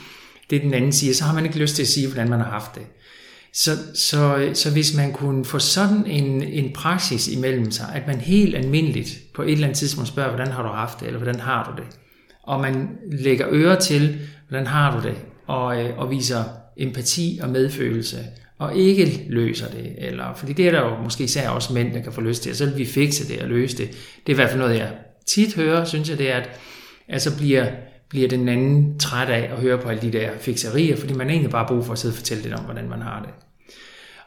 det, 0.50 0.62
den 0.62 0.74
anden 0.74 0.92
siger, 0.92 1.14
så 1.14 1.24
har 1.24 1.34
man 1.34 1.44
ikke 1.44 1.58
lyst 1.58 1.74
til 1.74 1.82
at 1.82 1.88
sige, 1.88 2.06
hvordan 2.06 2.30
man 2.30 2.40
har 2.40 2.50
haft 2.50 2.74
det. 2.74 2.82
Så, 3.64 3.70
så, 3.94 4.50
så 4.54 4.72
hvis 4.72 4.96
man 4.96 5.12
kunne 5.12 5.44
få 5.44 5.58
sådan 5.58 6.06
en, 6.06 6.42
en 6.42 6.72
praksis 6.72 7.28
imellem 7.28 7.70
sig, 7.70 7.86
at 7.94 8.06
man 8.06 8.20
helt 8.20 8.56
almindeligt 8.56 9.18
på 9.34 9.42
et 9.42 9.52
eller 9.52 9.64
andet 9.66 9.78
tidspunkt 9.78 10.08
spørger, 10.08 10.28
hvordan 10.28 10.52
har 10.52 10.62
du 10.62 10.68
haft 10.68 11.00
det, 11.00 11.06
eller 11.06 11.20
hvordan 11.20 11.40
har 11.40 11.72
du 11.72 11.82
det, 11.82 11.88
og 12.42 12.60
man 12.60 12.88
lægger 13.12 13.46
øre 13.50 13.80
til, 13.80 14.18
hvordan 14.48 14.66
har 14.66 15.00
du 15.00 15.08
det, 15.08 15.14
og, 15.46 15.82
øh, 15.82 15.98
og 15.98 16.10
viser 16.10 16.44
empati 16.76 17.40
og 17.42 17.48
medfølelse, 17.48 18.18
og 18.58 18.76
ikke 18.76 19.26
løser 19.28 19.68
det, 19.68 19.94
eller, 19.98 20.34
fordi 20.34 20.52
det 20.52 20.66
er 20.66 20.70
der 20.70 20.80
jo 20.80 21.02
måske 21.02 21.24
især 21.24 21.48
også 21.48 21.72
mænd, 21.72 21.92
der 21.92 22.02
kan 22.02 22.12
få 22.12 22.20
lyst 22.20 22.42
til, 22.42 22.50
og 22.50 22.56
så 22.56 22.66
vil 22.66 22.78
vi 22.78 22.84
fikse 22.84 23.28
det 23.28 23.42
og 23.42 23.48
løse 23.48 23.76
det. 23.76 23.88
Det 24.26 24.32
er 24.32 24.34
i 24.34 24.34
hvert 24.34 24.50
fald 24.50 24.60
noget, 24.60 24.78
jeg 24.78 24.92
tit 25.26 25.54
hører, 25.54 25.84
synes 25.84 26.10
jeg, 26.10 26.18
det 26.18 26.32
er, 26.32 26.36
at, 26.36 26.50
at 27.08 27.22
så 27.22 27.36
bliver, 27.36 27.66
bliver 28.08 28.28
den 28.28 28.48
anden 28.48 28.98
træt 28.98 29.28
af 29.28 29.50
at 29.52 29.60
høre 29.60 29.78
på 29.78 29.88
alle 29.88 30.02
de 30.02 30.12
der 30.12 30.30
fikserier, 30.40 30.96
fordi 30.96 31.14
man 31.14 31.30
egentlig 31.30 31.50
bare 31.50 31.66
brug 31.68 31.84
for 31.84 31.92
at 31.92 31.98
sidde 31.98 32.12
og 32.12 32.16
fortælle 32.16 32.42
lidt 32.42 32.54
om, 32.54 32.64
hvordan 32.64 32.88
man 32.88 33.02
har 33.02 33.22
det. 33.22 33.47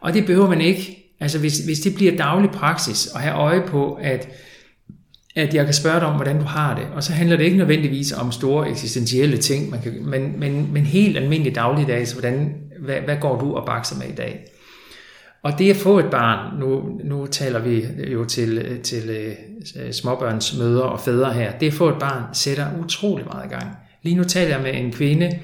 Og 0.02 0.14
det 0.14 0.26
behøver 0.26 0.50
man 0.50 0.62
ikke. 0.62 0.98
Altså 1.20 1.40
hvis, 1.40 1.60
hvis 1.60 1.80
det 1.80 1.96
bliver 1.96 2.18
daglig 2.18 2.50
praksis, 2.50 3.08
at 3.16 3.22
have 3.22 3.36
øje 3.36 3.64
på, 3.68 3.94
at 3.94 4.30
at 5.36 5.54
jeg 5.54 5.66
kan 5.66 5.74
spørge 5.74 6.00
dig 6.00 6.08
om, 6.08 6.16
hvordan 6.16 6.38
du 6.38 6.44
har 6.44 6.76
det. 6.76 6.88
Og 6.96 7.04
så 7.04 7.14
handler 7.14 7.38
det 7.38 7.44
ikke 7.44 7.58
nødvendigvis 7.58 8.12
om 8.12 8.32
store 8.32 8.70
eksistentielle 8.70 9.38
ting, 9.38 9.70
man 9.70 9.82
kan, 9.82 10.06
men, 10.06 10.40
men, 10.40 10.74
men 10.74 10.84
helt 10.86 11.18
almindelige 11.18 11.56
dagligdags, 11.56 12.12
hvordan, 12.12 12.56
hvad, 12.80 12.96
hvad 12.96 13.18
går 13.22 13.40
du 13.40 13.56
og 13.56 13.66
bakser 13.66 13.98
med 13.98 14.08
i 14.08 14.16
dag? 14.16 14.46
Og 15.44 15.60
det 15.60 15.70
at 15.70 15.76
få 15.76 16.00
et 16.00 16.06
barn, 16.12 16.60
nu, 16.60 17.00
nu 17.04 17.26
taler 17.26 17.60
vi 17.60 17.86
jo 18.12 18.26
til, 18.26 18.80
til 18.84 19.34
uh, 19.76 19.92
småbørns 19.92 20.58
mødre 20.58 20.84
og 20.84 21.00
fædre 21.00 21.34
her, 21.34 21.52
det 21.52 21.68
at 21.68 21.74
få 21.74 21.90
et 21.90 22.00
barn 22.00 22.24
sætter 22.34 22.68
utrolig 22.84 23.26
meget 23.26 23.46
i 23.46 23.50
gang. 23.50 23.68
Lige 24.04 24.16
nu 24.16 24.24
taler 24.24 24.56
jeg 24.56 24.62
med 24.64 24.74
en 24.74 24.92
kvinde, 24.92 25.40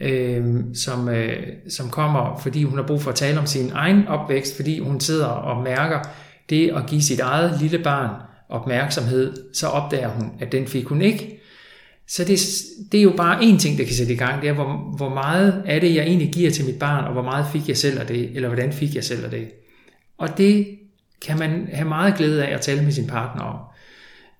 øh, 0.00 0.54
som, 0.74 1.08
øh, 1.08 1.46
som 1.68 1.90
kommer, 1.90 2.40
fordi 2.42 2.62
hun 2.62 2.78
har 2.78 2.86
brug 2.86 3.02
for 3.02 3.10
at 3.10 3.16
tale 3.16 3.38
om 3.38 3.46
sin 3.46 3.70
egen 3.74 4.08
opvækst, 4.08 4.56
fordi 4.56 4.78
hun 4.78 5.00
sidder 5.00 5.26
og 5.26 5.62
mærker 5.62 5.98
det 6.50 6.70
at 6.76 6.86
give 6.86 7.02
sit 7.02 7.20
eget 7.20 7.60
lille 7.60 7.78
barn 7.78 8.10
opmærksomhed, 8.48 9.54
så 9.54 9.66
opdager 9.66 10.08
hun, 10.08 10.32
at 10.40 10.52
den 10.52 10.66
fik 10.66 10.84
hun 10.86 11.02
ikke. 11.02 11.40
Så 12.08 12.24
det, 12.24 12.40
det 12.92 12.98
er 12.98 13.02
jo 13.02 13.12
bare 13.16 13.44
en 13.44 13.58
ting, 13.58 13.78
der 13.78 13.84
kan 13.84 13.94
sætte 13.94 14.12
i 14.12 14.16
gang, 14.16 14.42
det 14.42 14.48
er, 14.48 14.52
hvor, 14.52 14.96
hvor 14.96 15.08
meget 15.08 15.62
er 15.66 15.80
det, 15.80 15.94
jeg 15.94 16.04
egentlig 16.04 16.32
giver 16.32 16.50
til 16.50 16.64
mit 16.64 16.78
barn, 16.78 17.04
og 17.04 17.12
hvor 17.12 17.22
meget 17.22 17.46
fik 17.52 17.68
jeg 17.68 17.76
selv 17.76 18.00
af 18.00 18.06
det, 18.06 18.30
eller 18.34 18.48
hvordan 18.48 18.72
fik 18.72 18.94
jeg 18.94 19.04
selv 19.04 19.24
af 19.24 19.30
det. 19.30 19.48
Og 20.18 20.38
det 20.38 20.66
kan 21.26 21.38
man 21.38 21.68
have 21.72 21.88
meget 21.88 22.16
glæde 22.16 22.46
af 22.46 22.54
at 22.54 22.60
tale 22.60 22.82
med 22.82 22.92
sin 22.92 23.06
partner 23.06 23.42
om. 23.42 23.58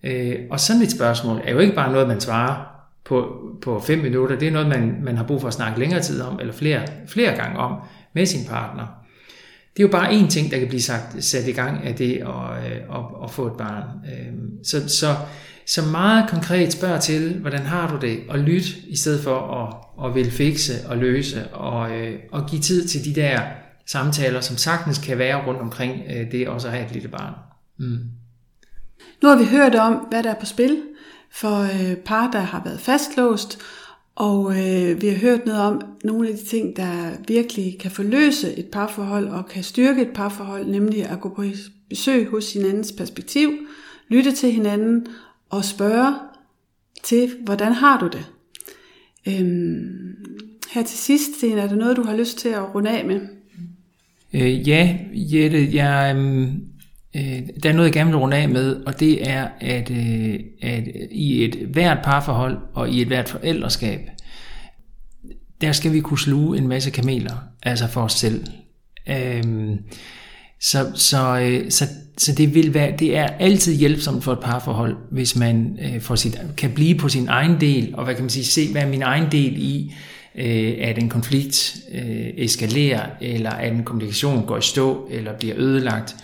Øh, 0.02 0.36
og 0.50 0.60
sådan 0.60 0.82
et 0.82 0.90
spørgsmål 0.90 1.40
er 1.44 1.52
jo 1.52 1.58
ikke 1.58 1.74
bare 1.74 1.92
noget, 1.92 2.08
man 2.08 2.20
svarer 2.20 2.75
på, 3.06 3.38
på 3.62 3.80
fem 3.80 3.98
minutter, 3.98 4.38
det 4.38 4.48
er 4.48 4.52
noget, 4.52 4.68
man, 4.68 4.98
man 5.02 5.16
har 5.16 5.24
brug 5.24 5.40
for 5.40 5.48
at 5.48 5.54
snakke 5.54 5.78
længere 5.80 6.02
tid 6.02 6.20
om, 6.20 6.40
eller 6.40 6.52
flere, 6.52 6.86
flere 7.06 7.36
gange 7.36 7.58
om 7.58 7.80
med 8.14 8.26
sin 8.26 8.46
partner. 8.48 8.86
Det 9.76 9.82
er 9.82 9.86
jo 9.86 9.92
bare 9.92 10.10
én 10.10 10.28
ting, 10.28 10.50
der 10.50 10.58
kan 10.58 10.68
blive 10.68 10.82
sagt, 10.82 11.24
sat 11.24 11.48
i 11.48 11.52
gang 11.52 11.84
af 11.84 11.94
det 11.94 12.12
at, 12.12 12.64
øh, 12.66 12.72
at, 12.72 13.04
at 13.24 13.30
få 13.30 13.46
et 13.46 13.52
barn. 13.58 13.84
Øhm, 13.84 14.64
så, 14.64 14.88
så, 14.88 15.16
så 15.66 15.82
meget 15.82 16.30
konkret 16.30 16.72
spørg 16.72 17.00
til, 17.00 17.38
hvordan 17.40 17.62
har 17.62 17.90
du 17.90 18.06
det, 18.06 18.18
og 18.28 18.38
lyt 18.38 18.66
i 18.86 18.96
stedet 18.96 19.20
for 19.20 19.38
at, 19.38 20.06
at 20.08 20.14
vil 20.14 20.30
fikse 20.30 20.72
og 20.88 20.96
løse, 20.96 21.46
og, 21.46 21.90
øh, 21.90 22.18
og 22.32 22.46
give 22.50 22.62
tid 22.62 22.88
til 22.88 23.04
de 23.04 23.20
der 23.20 23.40
samtaler, 23.86 24.40
som 24.40 24.56
sagtens 24.56 24.98
kan 24.98 25.18
være 25.18 25.46
rundt 25.46 25.60
omkring 25.60 26.02
øh, 26.16 26.32
det 26.32 26.48
også 26.48 26.68
at 26.68 26.74
have 26.74 26.86
et 26.86 26.92
lille 26.92 27.08
barn. 27.08 27.34
Mm. 27.78 27.98
Nu 29.22 29.28
har 29.28 29.36
vi 29.36 29.44
hørt 29.44 29.74
om, 29.74 29.92
hvad 30.10 30.22
der 30.22 30.30
er 30.30 30.40
på 30.40 30.46
spil 30.46 30.82
for 31.36 31.60
øh, 31.62 31.96
par, 31.96 32.30
der 32.30 32.38
har 32.38 32.62
været 32.64 32.80
fastlåst, 32.80 33.58
og 34.14 34.50
øh, 34.50 35.02
vi 35.02 35.08
har 35.08 35.16
hørt 35.16 35.46
noget 35.46 35.60
om 35.60 35.82
nogle 36.04 36.28
af 36.28 36.34
de 36.34 36.44
ting, 36.44 36.76
der 36.76 37.10
virkelig 37.28 37.78
kan 37.80 37.90
forløse 37.90 38.58
et 38.58 38.66
parforhold 38.66 39.28
og 39.28 39.46
kan 39.46 39.62
styrke 39.62 40.02
et 40.02 40.10
parforhold, 40.14 40.66
nemlig 40.66 41.06
at 41.06 41.20
gå 41.20 41.28
på 41.28 41.44
besøg 41.88 42.28
hos 42.30 42.52
hinandens 42.52 42.92
perspektiv, 42.92 43.52
lytte 44.08 44.32
til 44.32 44.52
hinanden 44.52 45.06
og 45.50 45.64
spørge 45.64 46.14
til, 47.02 47.30
hvordan 47.44 47.72
har 47.72 47.98
du 47.98 48.06
det? 48.06 48.26
Øhm, 49.28 50.14
her 50.70 50.82
til 50.82 50.98
sidst, 50.98 51.36
Sten, 51.36 51.58
er 51.58 51.68
der 51.68 51.76
noget, 51.76 51.96
du 51.96 52.02
har 52.02 52.16
lyst 52.16 52.38
til 52.38 52.48
at 52.48 52.74
runde 52.74 52.90
af 52.90 53.04
med? 53.04 53.20
Øh, 54.34 54.68
ja, 54.68 54.98
Jette, 55.12 55.68
jeg, 55.72 56.16
øhm, 56.16 56.62
øh, 57.16 57.42
der 57.62 57.68
er 57.68 57.72
noget, 57.72 57.86
jeg 57.86 57.92
gerne 57.92 58.10
vil 58.10 58.18
runde 58.18 58.36
af 58.36 58.48
med, 58.48 58.76
og 58.86 59.00
det 59.00 59.30
er, 59.30 59.48
at, 59.60 59.90
øh, 59.90 60.40
at 60.62 60.82
i 61.10 61.44
et 61.44 61.54
hvert 61.54 61.98
parforhold 62.04 62.58
og 62.74 62.90
i 62.90 63.02
et 63.02 63.06
hvert 63.06 63.28
forældreskab, 63.28 64.00
der 65.60 65.72
skal 65.72 65.92
vi 65.92 66.00
kunne 66.00 66.18
sluge 66.18 66.58
en 66.58 66.68
masse 66.68 66.90
kameler, 66.90 67.34
altså 67.62 67.86
for 67.88 68.02
os 68.02 68.12
selv. 68.12 68.44
Øhm, 69.08 69.78
så, 70.60 70.92
så, 70.94 71.38
øh, 71.38 71.70
så, 71.70 71.84
så 72.18 72.32
det 72.32 72.54
vil 72.54 72.74
være, 72.74 72.96
det 72.98 73.16
er 73.16 73.26
altid 73.26 73.74
hjælpsomt 73.74 74.24
for 74.24 74.32
et 74.32 74.40
parforhold, 74.40 74.96
hvis 75.10 75.36
man 75.36 75.78
øh, 75.82 76.00
for 76.00 76.14
sit, 76.14 76.40
kan 76.56 76.70
blive 76.70 76.98
på 76.98 77.08
sin 77.08 77.28
egen 77.28 77.60
del, 77.60 77.94
og 77.94 78.04
hvad 78.04 78.14
kan 78.14 78.22
man 78.22 78.30
sige, 78.30 78.44
se, 78.44 78.72
hvad 78.72 78.82
er 78.82 78.88
min 78.88 79.02
egen 79.02 79.32
del 79.32 79.54
i, 79.56 79.94
øh, 80.34 80.74
at 80.80 80.98
en 80.98 81.08
konflikt 81.08 81.76
øh, 81.94 82.28
eskalerer, 82.36 83.06
eller 83.20 83.50
at 83.50 83.72
en 83.72 83.84
kommunikation 83.84 84.46
går 84.46 84.58
i 84.58 84.62
stå, 84.62 85.08
eller 85.10 85.32
bliver 85.38 85.54
ødelagt. 85.56 86.16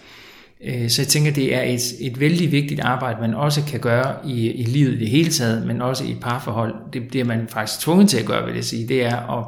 Øh, 0.64 0.90
så 0.90 1.02
jeg 1.02 1.08
tænker, 1.08 1.32
det 1.32 1.54
er 1.54 1.62
et, 1.62 1.92
et 2.00 2.20
vældig 2.20 2.52
vigtigt 2.52 2.80
arbejde, 2.80 3.20
man 3.20 3.34
også 3.34 3.62
kan 3.68 3.80
gøre 3.80 4.14
i, 4.26 4.50
i 4.50 4.62
livet 4.62 4.92
i 4.92 4.98
det 4.98 5.08
hele 5.08 5.30
taget, 5.30 5.66
men 5.66 5.82
også 5.82 6.04
i 6.04 6.10
et 6.10 6.20
parforhold. 6.20 6.74
Det 6.92 7.08
bliver 7.08 7.24
man 7.24 7.48
faktisk 7.48 7.80
tvunget 7.80 8.08
til 8.08 8.18
at 8.18 8.26
gøre, 8.26 8.46
vil 8.46 8.54
jeg 8.54 8.64
sige. 8.64 8.88
Det 8.88 9.04
er 9.04 9.38
at, 9.38 9.46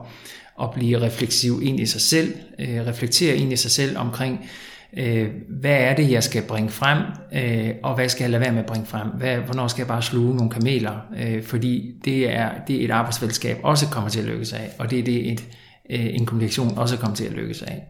at 0.63 0.71
blive 0.71 1.01
refleksiv 1.01 1.61
ind 1.63 1.81
i 1.81 1.87
sig 1.87 2.01
selv, 2.01 2.35
øh, 2.59 2.87
reflektere 2.87 3.37
ind 3.37 3.53
i 3.53 3.57
sig 3.57 3.71
selv 3.71 3.99
omkring, 3.99 4.51
øh, 4.97 5.29
hvad 5.61 5.77
er 5.77 5.95
det, 5.95 6.11
jeg 6.11 6.23
skal 6.23 6.43
bringe 6.43 6.71
frem, 6.71 6.99
øh, 7.35 7.71
og 7.83 7.95
hvad 7.95 8.09
skal 8.09 8.25
jeg 8.25 8.31
lade 8.31 8.41
være 8.41 8.53
med 8.53 8.61
at 8.61 8.67
bringe 8.67 8.87
frem? 8.87 9.09
Hvad, 9.09 9.37
hvornår 9.37 9.69
skal 9.69 9.81
jeg 9.81 9.89
bare 9.89 10.03
sluge 10.03 10.37
nogle 10.37 10.51
kameler? 10.51 11.07
Øh, 11.19 11.43
fordi 11.43 11.95
det 12.05 12.31
er, 12.31 12.51
det 12.69 12.81
er 12.81 12.85
et 12.85 12.91
arbejdsfællesskab 12.91 13.57
også 13.63 13.87
kommer 13.87 14.11
til 14.11 14.21
at 14.21 14.27
lykkes 14.27 14.53
af, 14.53 14.71
og 14.79 14.91
det 14.91 14.99
er 14.99 15.03
det, 15.03 15.33
et, 15.33 15.45
en 15.91 16.27
kommunikation 16.27 16.79
også 16.79 16.97
kommer 16.97 17.17
til 17.17 17.25
at 17.25 17.33
lykkes 17.33 17.63
af. 17.63 17.85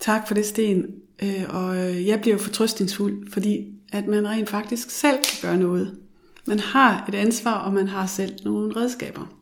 Tak 0.00 0.28
for 0.28 0.34
det, 0.34 0.46
Sten. 0.46 0.86
Øh, 1.22 1.44
og 1.48 1.76
øh, 1.76 2.06
jeg 2.06 2.20
bliver 2.20 2.36
jo 2.36 2.42
fortrøstningsfuld, 2.42 3.32
fordi 3.32 3.66
at 3.92 4.06
man 4.06 4.28
rent 4.28 4.48
faktisk 4.48 4.90
selv 4.90 5.16
kan 5.16 5.48
gøre 5.50 5.58
noget. 5.58 5.98
Man 6.46 6.58
har 6.58 7.04
et 7.08 7.14
ansvar, 7.14 7.54
og 7.54 7.72
man 7.72 7.88
har 7.88 8.06
selv 8.06 8.34
nogle 8.44 8.76
redskaber. 8.76 9.36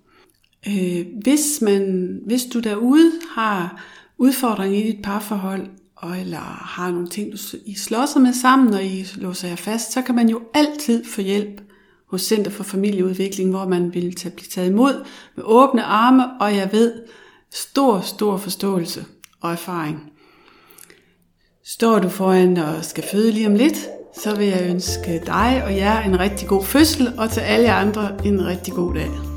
Øh, 0.68 1.06
hvis, 1.22 1.60
man, 1.62 2.14
hvis 2.26 2.44
du 2.44 2.60
derude 2.60 3.12
har 3.34 3.84
udfordringer 4.18 4.78
i 4.78 4.92
dit 4.92 5.02
parforhold, 5.02 5.66
og 5.96 6.20
eller 6.20 6.38
har 6.76 6.90
nogle 6.90 7.08
ting, 7.08 7.32
du 7.32 7.38
I 7.66 7.74
slås 7.74 8.16
med 8.16 8.32
sammen, 8.32 8.74
og 8.74 8.84
I 8.84 9.06
låser 9.16 9.48
jer 9.48 9.56
fast, 9.56 9.92
så 9.92 10.02
kan 10.02 10.14
man 10.14 10.28
jo 10.28 10.40
altid 10.54 11.04
få 11.04 11.20
hjælp 11.20 11.60
hos 12.06 12.22
Center 12.22 12.50
for 12.50 12.64
Familieudvikling, 12.64 13.50
hvor 13.50 13.68
man 13.68 13.94
vil 13.94 14.14
tage, 14.14 14.34
blive 14.34 14.48
taget 14.48 14.70
imod 14.70 15.04
med 15.36 15.44
åbne 15.46 15.82
arme, 15.82 16.40
og 16.40 16.56
jeg 16.56 16.68
ved, 16.72 16.92
stor, 17.50 18.00
stor 18.00 18.36
forståelse 18.36 19.04
og 19.40 19.52
erfaring. 19.52 20.12
Står 21.70 21.98
du 21.98 22.08
foran 22.08 22.56
og 22.56 22.84
skal 22.84 23.04
føde 23.12 23.32
lige 23.32 23.46
om 23.46 23.54
lidt, 23.54 23.88
så 24.22 24.36
vil 24.36 24.46
jeg 24.46 24.66
ønske 24.70 25.22
dig 25.26 25.62
og 25.64 25.76
jer 25.76 26.00
en 26.00 26.20
rigtig 26.20 26.48
god 26.48 26.64
fødsel, 26.64 27.12
og 27.18 27.30
til 27.30 27.40
alle 27.40 27.72
andre 27.72 28.08
en 28.24 28.46
rigtig 28.46 28.74
god 28.74 28.94
dag. 28.94 29.27